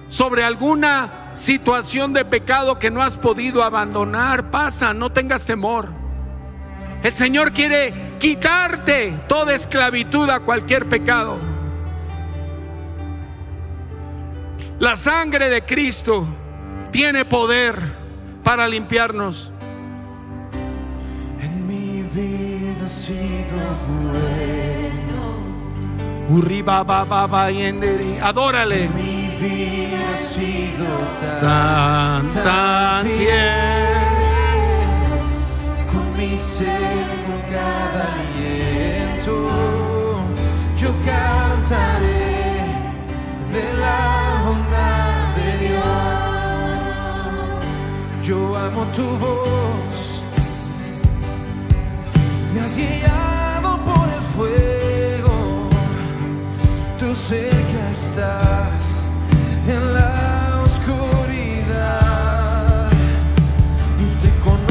sobre 0.09 0.43
alguna 0.43 1.31
situación 1.37 2.13
de 2.13 2.25
pecado 2.25 2.81
que 2.81 2.91
no 2.91 3.03
has 3.03 3.17
podido 3.17 3.63
abandonar, 3.63 4.51
pasa, 4.51 4.93
no 4.93 5.13
tengas 5.13 5.47
temor. 5.47 5.91
El 7.05 7.15
Señor 7.15 7.53
quiere 7.53 8.17
quitarte 8.19 9.17
toda 9.29 9.55
esclavitud 9.55 10.29
a 10.29 10.41
cualquier 10.41 10.89
pecado. 10.89 11.39
La 14.81 14.97
sangre 14.97 15.49
de 15.49 15.65
Cristo 15.65 16.27
tiene 16.91 17.25
poder 17.25 17.98
para 18.49 18.67
limpiarnos. 18.67 19.53
En 21.39 21.67
mi 21.67 22.03
vida 22.15 22.87
ha 22.87 22.89
sido 22.89 23.59
bueno. 23.91 25.21
Adórale. 28.23 28.89
Mi 28.89 29.37
vida 29.39 30.15
ha 30.15 30.17
sido 30.17 30.87
tan, 31.21 32.27
Tan, 32.31 32.43
tan 32.43 33.07
fiel. 33.07 33.93
Con 35.93 36.17
mi 36.17 36.39
ser, 36.39 37.07
con 37.27 37.41
cada 37.53 38.03
aliento, 38.15 39.35
yo 40.79 40.89
cantaré 41.05 42.65
de 43.53 43.65
la 43.79 44.28
Yo 48.29 48.55
amo 48.55 48.85
tu 48.95 49.07
voz, 49.17 50.21
me 52.53 52.61
has 52.61 52.77
guiado 52.77 53.83
por 53.87 54.07
el 54.17 54.23
fuego, 54.35 55.71
tú 56.99 57.15
cerca 57.15 57.91
estás 57.91 59.03
en 59.67 59.95
la 59.95 60.63
oscuridad. 60.67 62.11
Y 63.99 64.07
te 64.21 64.29
conozco 64.45 64.68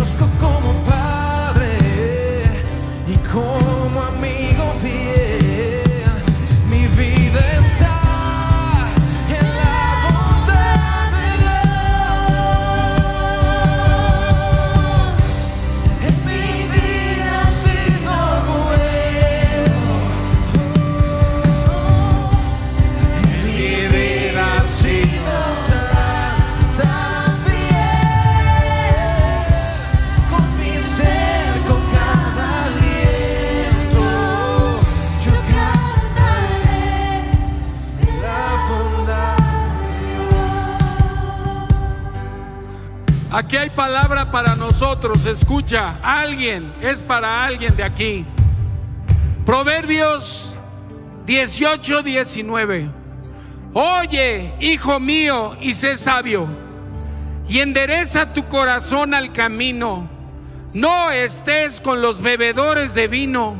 para 44.25 44.55
nosotros. 44.55 45.25
Escucha, 45.25 45.99
alguien, 46.01 46.73
es 46.81 47.01
para 47.01 47.45
alguien 47.45 47.75
de 47.75 47.83
aquí. 47.83 48.25
Proverbios 49.45 50.51
18, 51.25 52.03
19. 52.03 52.89
Oye, 53.73 54.53
hijo 54.59 54.99
mío, 54.99 55.55
y 55.61 55.73
sé 55.73 55.97
sabio, 55.97 56.47
y 57.47 57.59
endereza 57.59 58.33
tu 58.33 58.47
corazón 58.47 59.13
al 59.13 59.31
camino. 59.31 60.09
No 60.73 61.11
estés 61.11 61.79
con 61.79 62.01
los 62.01 62.21
bebedores 62.21 62.93
de 62.93 63.07
vino, 63.07 63.55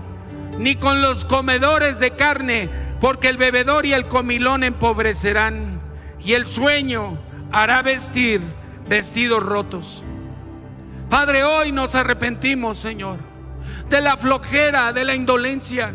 ni 0.60 0.76
con 0.76 1.02
los 1.02 1.24
comedores 1.24 2.00
de 2.00 2.12
carne, 2.12 2.70
porque 3.00 3.30
el 3.30 3.38
bebedor 3.38 3.86
y 3.86 3.94
el 3.94 4.06
comilón 4.08 4.64
empobrecerán, 4.64 5.80
y 6.20 6.34
el 6.34 6.46
sueño 6.46 7.18
hará 7.52 7.82
vestir 7.82 8.42
vestidos 8.90 9.44
rotos. 9.44 10.04
Padre, 11.10 11.46
hoy 11.46 11.72
nos 11.72 11.96
arrepentimos, 11.96 12.78
Señor, 12.78 13.20
de 13.90 14.02
la 14.02 14.18
flojera, 14.18 14.92
de 14.92 15.06
la 15.06 15.16
indolencia, 15.16 15.94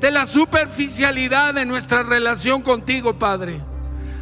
de 0.00 0.10
la 0.12 0.24
superficialidad 0.24 1.54
de 1.54 1.66
nuestra 1.66 2.04
relación 2.04 2.62
contigo, 2.62 3.18
Padre. 3.18 3.60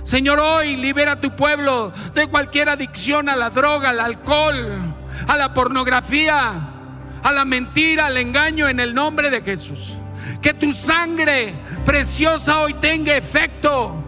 Señor, 0.02 0.40
hoy 0.40 0.76
libera 0.76 1.12
a 1.12 1.20
tu 1.20 1.36
pueblo 1.36 1.92
de 2.14 2.26
cualquier 2.26 2.70
adicción 2.70 3.28
a 3.28 3.36
la 3.36 3.50
droga, 3.50 3.90
al 3.90 4.00
alcohol, 4.00 4.94
a 5.28 5.36
la 5.36 5.52
pornografía, 5.52 6.52
a 7.22 7.32
la 7.32 7.44
mentira, 7.44 8.06
al 8.06 8.16
engaño 8.16 8.66
en 8.66 8.80
el 8.80 8.94
nombre 8.94 9.28
de 9.28 9.42
Jesús. 9.42 9.94
Que 10.40 10.54
tu 10.54 10.72
sangre 10.72 11.54
preciosa 11.84 12.62
hoy 12.62 12.74
tenga 12.74 13.14
efecto. 13.14 13.99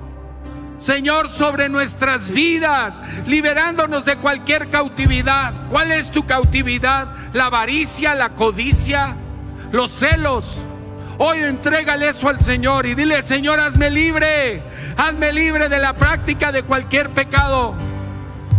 Señor, 0.83 1.29
sobre 1.29 1.69
nuestras 1.69 2.29
vidas, 2.29 2.97
liberándonos 3.27 4.05
de 4.05 4.17
cualquier 4.17 4.69
cautividad. 4.69 5.53
¿Cuál 5.71 5.93
es 5.93 6.11
tu 6.11 6.27
cautividad? 6.27 7.07
La 7.33 7.47
avaricia, 7.47 8.17
la 8.17 8.31
codicia, 8.31 9.15
los 9.71 9.93
celos. 9.93 10.57
Hoy 11.19 11.39
entrégale 11.39 12.09
eso 12.09 12.29
al 12.29 12.41
Señor 12.41 12.87
y 12.87 12.95
dile, 12.95 13.23
Señor, 13.23 13.61
hazme 13.61 13.91
libre, 13.91 14.61
hazme 14.97 15.33
libre 15.33 15.69
de 15.69 15.79
la 15.79 15.95
práctica 15.95 16.51
de 16.51 16.65
cualquier 16.65 17.11
pecado. 17.11 17.77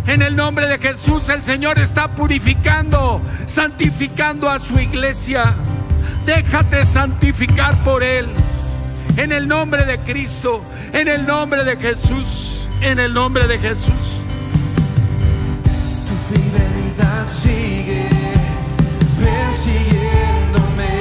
En 0.08 0.22
el 0.22 0.36
nombre 0.36 0.68
de 0.68 0.80
Jesús 0.80 1.28
el 1.28 1.44
Señor 1.44 1.78
está 1.78 2.08
purificando, 2.08 3.22
santificando 3.48 4.50
a 4.50 4.60
su 4.60 4.80
iglesia. 4.80 5.54
Déjate 6.26 6.86
santificar 6.86 7.84
por 7.84 8.02
Él. 8.02 8.30
En 9.18 9.32
el 9.32 9.48
nombre 9.48 9.86
de 9.86 10.00
Cristo, 10.00 10.64
en 10.92 11.08
el 11.08 11.26
nombre 11.26 11.64
de 11.64 11.78
Jesús, 11.78 12.68
en 12.82 13.00
el 13.00 13.14
nombre 13.14 13.48
de 13.48 13.60
Jesús. 13.60 13.94
Tu 16.08 16.16
fidelidad 16.36 17.28
sigue 17.28 18.08
persiguiéndome. 19.20 20.94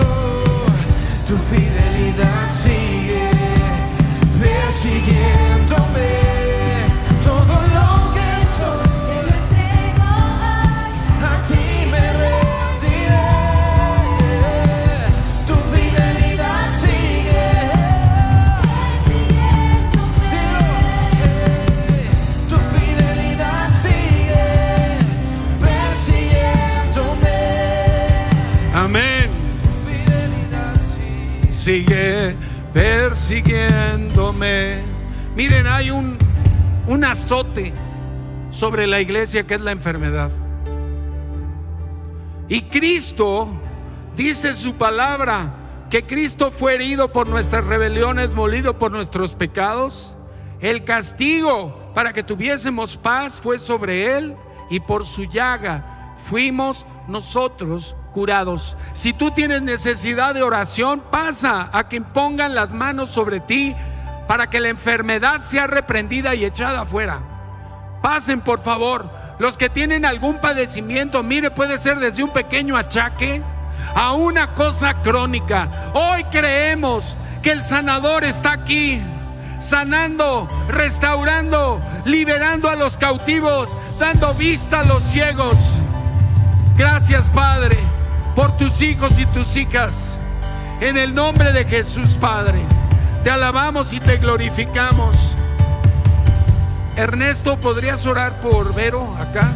Oh, 0.00 0.66
tu 1.26 1.36
fidelidad 1.54 2.48
sigue 2.50 3.30
persiguiéndome. 4.40 6.23
Sigue. 31.64 32.36
persiguiéndome. 32.74 34.80
Miren, 35.34 35.66
hay 35.66 35.90
un, 35.90 36.18
un 36.86 37.04
azote 37.04 37.72
sobre 38.50 38.86
la 38.86 39.00
iglesia 39.00 39.46
que 39.46 39.54
es 39.54 39.62
la 39.62 39.72
enfermedad. 39.72 40.30
Y 42.48 42.60
Cristo 42.62 43.48
dice 44.14 44.54
su 44.54 44.74
palabra 44.74 45.86
que 45.88 46.04
Cristo 46.04 46.50
fue 46.50 46.74
herido 46.74 47.12
por 47.12 47.28
nuestras 47.28 47.64
rebeliones, 47.64 48.34
molido 48.34 48.76
por 48.76 48.90
nuestros 48.90 49.34
pecados. 49.34 50.14
El 50.60 50.84
castigo 50.84 51.92
para 51.94 52.12
que 52.12 52.22
tuviésemos 52.22 52.98
paz 52.98 53.40
fue 53.40 53.58
sobre 53.58 54.18
él 54.18 54.36
y 54.68 54.80
por 54.80 55.06
su 55.06 55.24
llaga 55.24 56.14
fuimos 56.28 56.86
nosotros 57.08 57.96
curados. 58.14 58.76
Si 58.94 59.12
tú 59.12 59.32
tienes 59.32 59.60
necesidad 59.60 60.34
de 60.34 60.42
oración, 60.42 61.02
pasa 61.10 61.68
a 61.72 61.88
que 61.88 62.00
pongan 62.00 62.54
las 62.54 62.72
manos 62.72 63.10
sobre 63.10 63.40
ti 63.40 63.76
para 64.26 64.48
que 64.48 64.60
la 64.60 64.70
enfermedad 64.70 65.42
sea 65.42 65.66
reprendida 65.66 66.34
y 66.34 66.44
echada 66.44 66.82
afuera. 66.82 67.20
Pasen, 68.00 68.40
por 68.40 68.60
favor. 68.60 69.10
Los 69.38 69.58
que 69.58 69.68
tienen 69.68 70.06
algún 70.06 70.40
padecimiento, 70.40 71.22
mire, 71.24 71.50
puede 71.50 71.76
ser 71.76 71.98
desde 71.98 72.22
un 72.22 72.30
pequeño 72.30 72.76
achaque 72.76 73.42
a 73.94 74.12
una 74.12 74.54
cosa 74.54 75.02
crónica. 75.02 75.90
Hoy 75.92 76.22
creemos 76.24 77.14
que 77.42 77.50
el 77.50 77.62
sanador 77.62 78.22
está 78.22 78.52
aquí, 78.52 79.02
sanando, 79.58 80.48
restaurando, 80.68 81.80
liberando 82.04 82.70
a 82.70 82.76
los 82.76 82.96
cautivos, 82.96 83.74
dando 83.98 84.32
vista 84.34 84.80
a 84.80 84.84
los 84.84 85.02
ciegos. 85.02 85.56
Gracias, 86.76 87.28
Padre, 87.28 87.78
por 88.34 88.56
tus 88.56 88.80
hijos 88.80 89.18
y 89.18 89.26
tus 89.26 89.56
hijas. 89.56 90.16
En 90.80 90.96
el 90.96 91.14
nombre 91.14 91.52
de 91.52 91.64
Jesús, 91.64 92.16
Padre, 92.20 92.60
te 93.22 93.30
alabamos 93.30 93.92
y 93.92 94.00
te 94.00 94.16
glorificamos. 94.16 95.16
Ernesto, 96.96 97.58
¿podrías 97.58 98.06
orar 98.06 98.40
por 98.40 98.74
Vero 98.74 99.14
acá? 99.18 99.50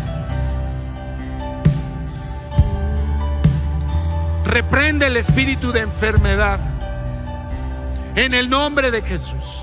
Reprende 4.44 5.06
el 5.06 5.16
espíritu 5.16 5.72
de 5.72 5.80
enfermedad. 5.80 6.58
En 8.14 8.34
el 8.34 8.48
nombre 8.48 8.90
de 8.90 9.02
Jesús. 9.02 9.62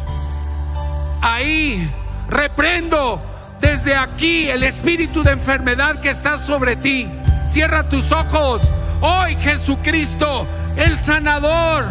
Ahí 1.21 1.89
reprendo 2.29 3.21
desde 3.59 3.95
aquí 3.95 4.49
el 4.49 4.63
espíritu 4.63 5.23
de 5.23 5.31
enfermedad 5.31 5.99
que 5.99 6.11
está 6.11 6.37
sobre 6.37 6.75
ti. 6.75 7.09
Cierra 7.45 7.89
tus 7.89 8.11
ojos. 8.11 8.61
Hoy 9.01 9.35
Jesucristo, 9.35 10.47
el 10.77 10.97
sanador, 10.97 11.85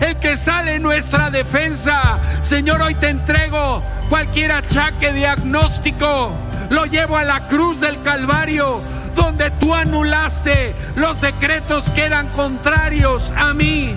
el 0.00 0.16
que 0.16 0.36
sale 0.36 0.74
en 0.74 0.82
nuestra 0.82 1.30
defensa. 1.30 2.18
Señor, 2.42 2.82
hoy 2.82 2.94
te 2.94 3.08
entrego 3.08 3.82
cualquier 4.08 4.52
achaque 4.52 5.12
diagnóstico. 5.12 6.32
Lo 6.70 6.86
llevo 6.86 7.16
a 7.16 7.24
la 7.24 7.48
cruz 7.48 7.80
del 7.80 8.00
Calvario, 8.02 8.80
donde 9.14 9.50
tú 9.52 9.74
anulaste 9.74 10.74
los 10.96 11.20
decretos 11.20 11.88
que 11.90 12.04
eran 12.04 12.28
contrarios 12.28 13.32
a 13.36 13.54
mí 13.54 13.94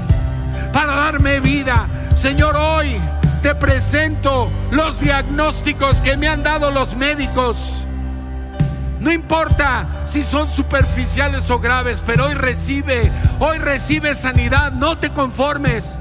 para 0.71 0.95
darme 0.95 1.39
vida. 1.39 1.87
Señor, 2.15 2.55
hoy 2.55 2.97
te 3.41 3.55
presento 3.55 4.51
los 4.69 4.99
diagnósticos 4.99 6.01
que 6.01 6.15
me 6.15 6.27
han 6.27 6.43
dado 6.43 6.71
los 6.71 6.95
médicos. 6.95 7.85
No 9.01 9.11
importa 9.11 9.87
si 10.05 10.23
son 10.23 10.47
superficiales 10.47 11.49
o 11.49 11.57
graves, 11.57 12.03
pero 12.05 12.25
hoy 12.25 12.35
recibe, 12.35 13.11
hoy 13.39 13.57
recibe 13.57 14.13
sanidad. 14.13 14.71
No 14.73 14.99
te 14.99 15.11
conformes 15.11 15.95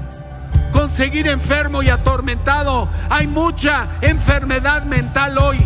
con 0.71 0.91
seguir 0.91 1.27
enfermo 1.27 1.81
y 1.81 1.89
atormentado. 1.89 2.87
Hay 3.09 3.25
mucha 3.25 3.87
enfermedad 4.01 4.83
mental 4.83 5.39
hoy, 5.39 5.57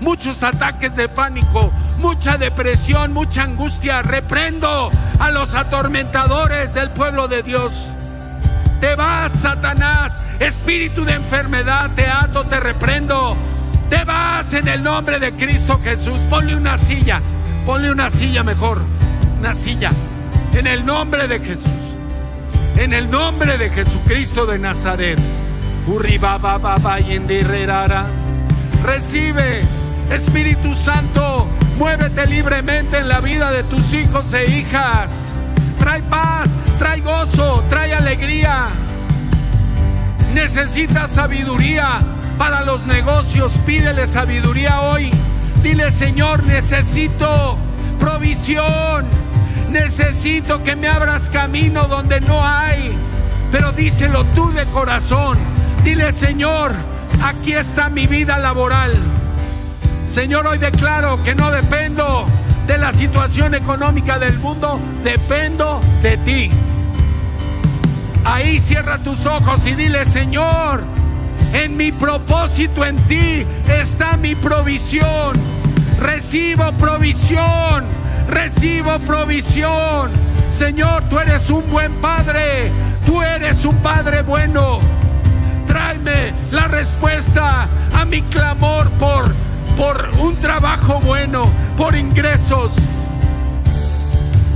muchos 0.00 0.42
ataques 0.42 0.96
de 0.96 1.10
pánico, 1.10 1.70
mucha 1.98 2.38
depresión, 2.38 3.12
mucha 3.12 3.42
angustia. 3.42 4.00
Reprendo 4.00 4.90
a 5.18 5.30
los 5.30 5.54
atormentadores 5.54 6.72
del 6.72 6.88
pueblo 6.92 7.28
de 7.28 7.42
Dios. 7.42 7.88
Te 8.80 8.94
vas, 8.94 9.32
Satanás, 9.32 10.22
espíritu 10.38 11.04
de 11.04 11.12
enfermedad, 11.12 11.90
te 11.94 12.06
ato, 12.06 12.44
te 12.44 12.58
reprendo. 12.58 13.36
Te 13.90 14.04
vas 14.04 14.54
en 14.54 14.68
el 14.68 14.84
nombre 14.84 15.18
de 15.18 15.32
Cristo 15.32 15.80
Jesús. 15.82 16.20
Ponle 16.30 16.54
una 16.54 16.78
silla, 16.78 17.20
ponle 17.66 17.90
una 17.90 18.08
silla 18.08 18.44
mejor, 18.44 18.80
una 19.40 19.54
silla. 19.54 19.90
En 20.54 20.68
el 20.68 20.86
nombre 20.86 21.26
de 21.26 21.40
Jesús, 21.40 21.72
en 22.76 22.92
el 22.92 23.10
nombre 23.10 23.58
de 23.58 23.68
Jesucristo 23.70 24.46
de 24.46 24.60
Nazaret. 24.60 25.18
Recibe, 28.84 29.62
Espíritu 30.10 30.74
Santo, 30.76 31.48
muévete 31.76 32.26
libremente 32.26 32.98
en 32.98 33.08
la 33.08 33.20
vida 33.20 33.50
de 33.50 33.64
tus 33.64 33.92
hijos 33.92 34.32
e 34.34 34.50
hijas. 34.50 35.24
Trae 35.80 36.00
paz, 36.02 36.48
trae 36.78 37.00
gozo, 37.00 37.64
trae 37.68 37.92
alegría. 37.92 38.68
Necesitas 40.32 41.10
sabiduría 41.10 41.98
para 42.40 42.62
los 42.62 42.86
negocios. 42.86 43.58
Pídele 43.66 44.06
sabiduría 44.06 44.80
hoy. 44.80 45.10
Dile, 45.62 45.90
Señor, 45.90 46.42
necesito 46.44 47.58
provisión. 48.00 49.04
Necesito 49.70 50.64
que 50.64 50.74
me 50.74 50.88
abras 50.88 51.28
camino 51.28 51.84
donde 51.84 52.22
no 52.22 52.42
hay. 52.42 52.92
Pero 53.52 53.72
díselo 53.72 54.24
tú 54.34 54.50
de 54.52 54.64
corazón. 54.64 55.36
Dile, 55.84 56.12
Señor, 56.12 56.72
aquí 57.22 57.52
está 57.52 57.90
mi 57.90 58.06
vida 58.06 58.38
laboral. 58.38 58.94
Señor, 60.08 60.46
hoy 60.46 60.56
declaro 60.56 61.22
que 61.22 61.34
no 61.34 61.50
dependo 61.50 62.24
de 62.66 62.78
la 62.78 62.94
situación 62.94 63.54
económica 63.54 64.18
del 64.18 64.38
mundo, 64.38 64.80
dependo 65.04 65.82
de 66.02 66.16
ti. 66.16 66.50
Ahí 68.24 68.58
cierra 68.60 68.96
tus 68.96 69.26
ojos 69.26 69.66
y 69.66 69.74
dile, 69.74 70.06
Señor, 70.06 70.99
en 71.52 71.76
mi 71.76 71.92
propósito 71.92 72.84
en 72.84 72.96
ti 73.06 73.46
está 73.68 74.16
mi 74.16 74.34
provisión. 74.34 75.32
Recibo 76.00 76.72
provisión, 76.72 77.84
recibo 78.28 78.98
provisión. 79.00 80.10
Señor, 80.52 81.02
tú 81.10 81.18
eres 81.18 81.50
un 81.50 81.68
buen 81.68 81.94
padre, 82.00 82.70
tú 83.06 83.22
eres 83.22 83.64
un 83.64 83.76
padre 83.76 84.22
bueno. 84.22 84.80
Tráeme 85.66 86.32
la 86.50 86.66
respuesta 86.68 87.68
a 87.92 88.04
mi 88.04 88.22
clamor 88.22 88.88
por, 88.92 89.32
por 89.76 90.08
un 90.20 90.34
trabajo 90.36 91.00
bueno, 91.00 91.48
por 91.76 91.94
ingresos. 91.94 92.74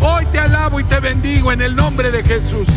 Hoy 0.01 0.27
te 0.27 0.39
alabo 0.39 0.81
y 0.81 0.85
te 0.85 1.01
bendigo 1.01 1.53
en 1.53 1.63
el 1.63 1.77
nombre 1.77 2.11
de 2.11 2.23
Jesús. 2.23 2.69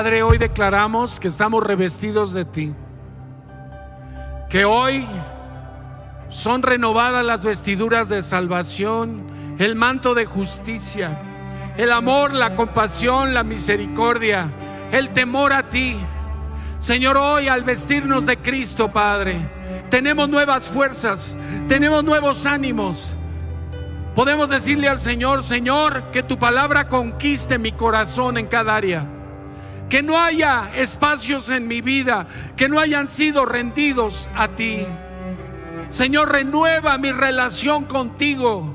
Padre, 0.00 0.22
hoy 0.22 0.38
declaramos 0.38 1.20
que 1.20 1.28
estamos 1.28 1.62
revestidos 1.62 2.32
de 2.32 2.46
ti. 2.46 2.74
Que 4.48 4.64
hoy 4.64 5.06
son 6.30 6.62
renovadas 6.62 7.22
las 7.22 7.44
vestiduras 7.44 8.08
de 8.08 8.22
salvación, 8.22 9.56
el 9.58 9.76
manto 9.76 10.14
de 10.14 10.24
justicia, 10.24 11.20
el 11.76 11.92
amor, 11.92 12.32
la 12.32 12.56
compasión, 12.56 13.34
la 13.34 13.44
misericordia, 13.44 14.50
el 14.90 15.10
temor 15.10 15.52
a 15.52 15.68
ti. 15.68 15.98
Señor, 16.78 17.18
hoy 17.18 17.48
al 17.48 17.62
vestirnos 17.62 18.24
de 18.24 18.38
Cristo, 18.38 18.90
Padre, 18.90 19.36
tenemos 19.90 20.30
nuevas 20.30 20.66
fuerzas, 20.70 21.36
tenemos 21.68 22.02
nuevos 22.02 22.46
ánimos. 22.46 23.12
Podemos 24.14 24.48
decirle 24.48 24.88
al 24.88 24.98
Señor, 24.98 25.42
Señor, 25.42 26.04
que 26.10 26.22
tu 26.22 26.38
palabra 26.38 26.88
conquiste 26.88 27.58
mi 27.58 27.72
corazón 27.72 28.38
en 28.38 28.46
cada 28.46 28.74
área. 28.74 29.19
Que 29.90 30.02
no 30.02 30.18
haya 30.18 30.70
espacios 30.74 31.50
en 31.50 31.68
mi 31.68 31.82
vida 31.82 32.26
que 32.56 32.68
no 32.68 32.78
hayan 32.78 33.08
sido 33.08 33.44
rendidos 33.44 34.28
a 34.36 34.48
ti. 34.48 34.86
Señor, 35.90 36.32
renueva 36.32 36.96
mi 36.98 37.10
relación 37.10 37.84
contigo. 37.84 38.74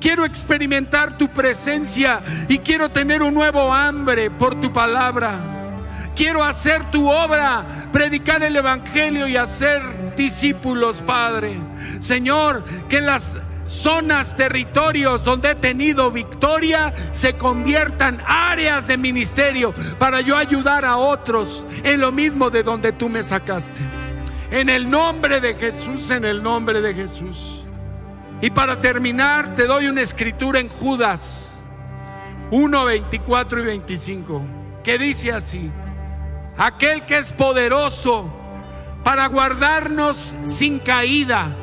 Quiero 0.00 0.24
experimentar 0.24 1.18
tu 1.18 1.28
presencia 1.28 2.22
y 2.48 2.58
quiero 2.60 2.90
tener 2.90 3.22
un 3.22 3.34
nuevo 3.34 3.72
hambre 3.72 4.30
por 4.30 4.60
tu 4.60 4.72
palabra. 4.72 5.34
Quiero 6.14 6.42
hacer 6.42 6.90
tu 6.90 7.08
obra, 7.08 7.88
predicar 7.92 8.42
el 8.42 8.56
Evangelio 8.56 9.28
y 9.28 9.36
hacer 9.36 9.82
discípulos, 10.16 11.02
Padre. 11.02 11.56
Señor, 12.00 12.64
que 12.88 13.00
las 13.00 13.38
zonas, 13.68 14.34
territorios 14.34 15.22
donde 15.22 15.50
he 15.50 15.54
tenido 15.54 16.10
victoria 16.10 16.92
se 17.12 17.34
conviertan 17.34 18.20
áreas 18.26 18.86
de 18.88 18.96
ministerio 18.96 19.74
para 19.98 20.20
yo 20.22 20.36
ayudar 20.36 20.84
a 20.84 20.96
otros 20.96 21.64
en 21.84 22.00
lo 22.00 22.10
mismo 22.10 22.50
de 22.50 22.62
donde 22.62 22.92
tú 22.92 23.08
me 23.08 23.22
sacaste. 23.22 23.80
En 24.50 24.70
el 24.70 24.90
nombre 24.90 25.40
de 25.40 25.54
Jesús, 25.54 26.10
en 26.10 26.24
el 26.24 26.42
nombre 26.42 26.80
de 26.80 26.94
Jesús. 26.94 27.64
Y 28.40 28.50
para 28.50 28.80
terminar, 28.80 29.54
te 29.54 29.66
doy 29.66 29.88
una 29.88 30.00
escritura 30.00 30.60
en 30.60 30.68
Judas 30.68 31.52
1, 32.50 32.84
24 32.84 33.60
y 33.60 33.64
25, 33.66 34.42
que 34.82 34.96
dice 34.96 35.32
así, 35.32 35.70
aquel 36.56 37.04
que 37.04 37.18
es 37.18 37.32
poderoso 37.32 38.32
para 39.04 39.26
guardarnos 39.26 40.34
sin 40.42 40.78
caída 40.78 41.54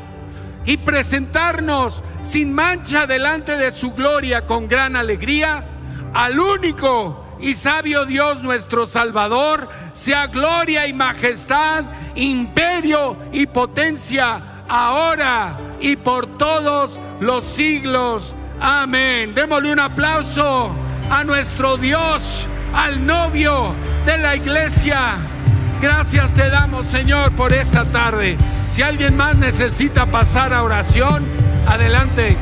y 0.66 0.78
presentarnos 0.78 2.04
sin 2.24 2.54
mancha 2.54 3.06
delante 3.08 3.58
de 3.58 3.72
su 3.72 3.94
gloria 3.94 4.46
con 4.46 4.68
gran 4.68 4.96
alegría, 4.96 5.66
al 6.14 6.40
único 6.40 7.26
y 7.40 7.54
sabio 7.54 8.06
Dios 8.06 8.42
nuestro 8.42 8.88
Salvador, 8.88 9.70
sea 9.94 10.28
gloria 10.28 10.88
y 10.88 10.94
majestad, 10.94 11.84
imperio 12.16 13.18
y 13.32 13.46
potencia, 13.46 14.64
ahora 14.68 15.58
y 15.80 15.96
por 15.96 16.38
todos 16.38 17.00
los 17.20 17.46
siglos. 17.46 18.34
Amén. 18.60 19.34
Démosle 19.36 19.74
un 19.74 19.80
aplauso 19.80 20.72
a 21.12 21.24
nuestro 21.24 21.78
Dios, 21.78 22.48
al 22.74 23.06
novio 23.06 23.74
de 24.06 24.18
la 24.18 24.36
iglesia. 24.36 25.16
Gracias 25.82 26.34
te 26.34 26.50
damos, 26.50 26.88
Señor, 26.88 27.32
por 27.34 27.54
esta 27.54 27.84
tarde. 27.86 28.38
Si 28.76 28.82
alguien 28.82 29.16
más 29.16 29.38
necesita 29.38 30.06
pasar 30.06 30.54
a 30.54 30.62
oración, 30.62 31.24
adelante. 31.66 32.36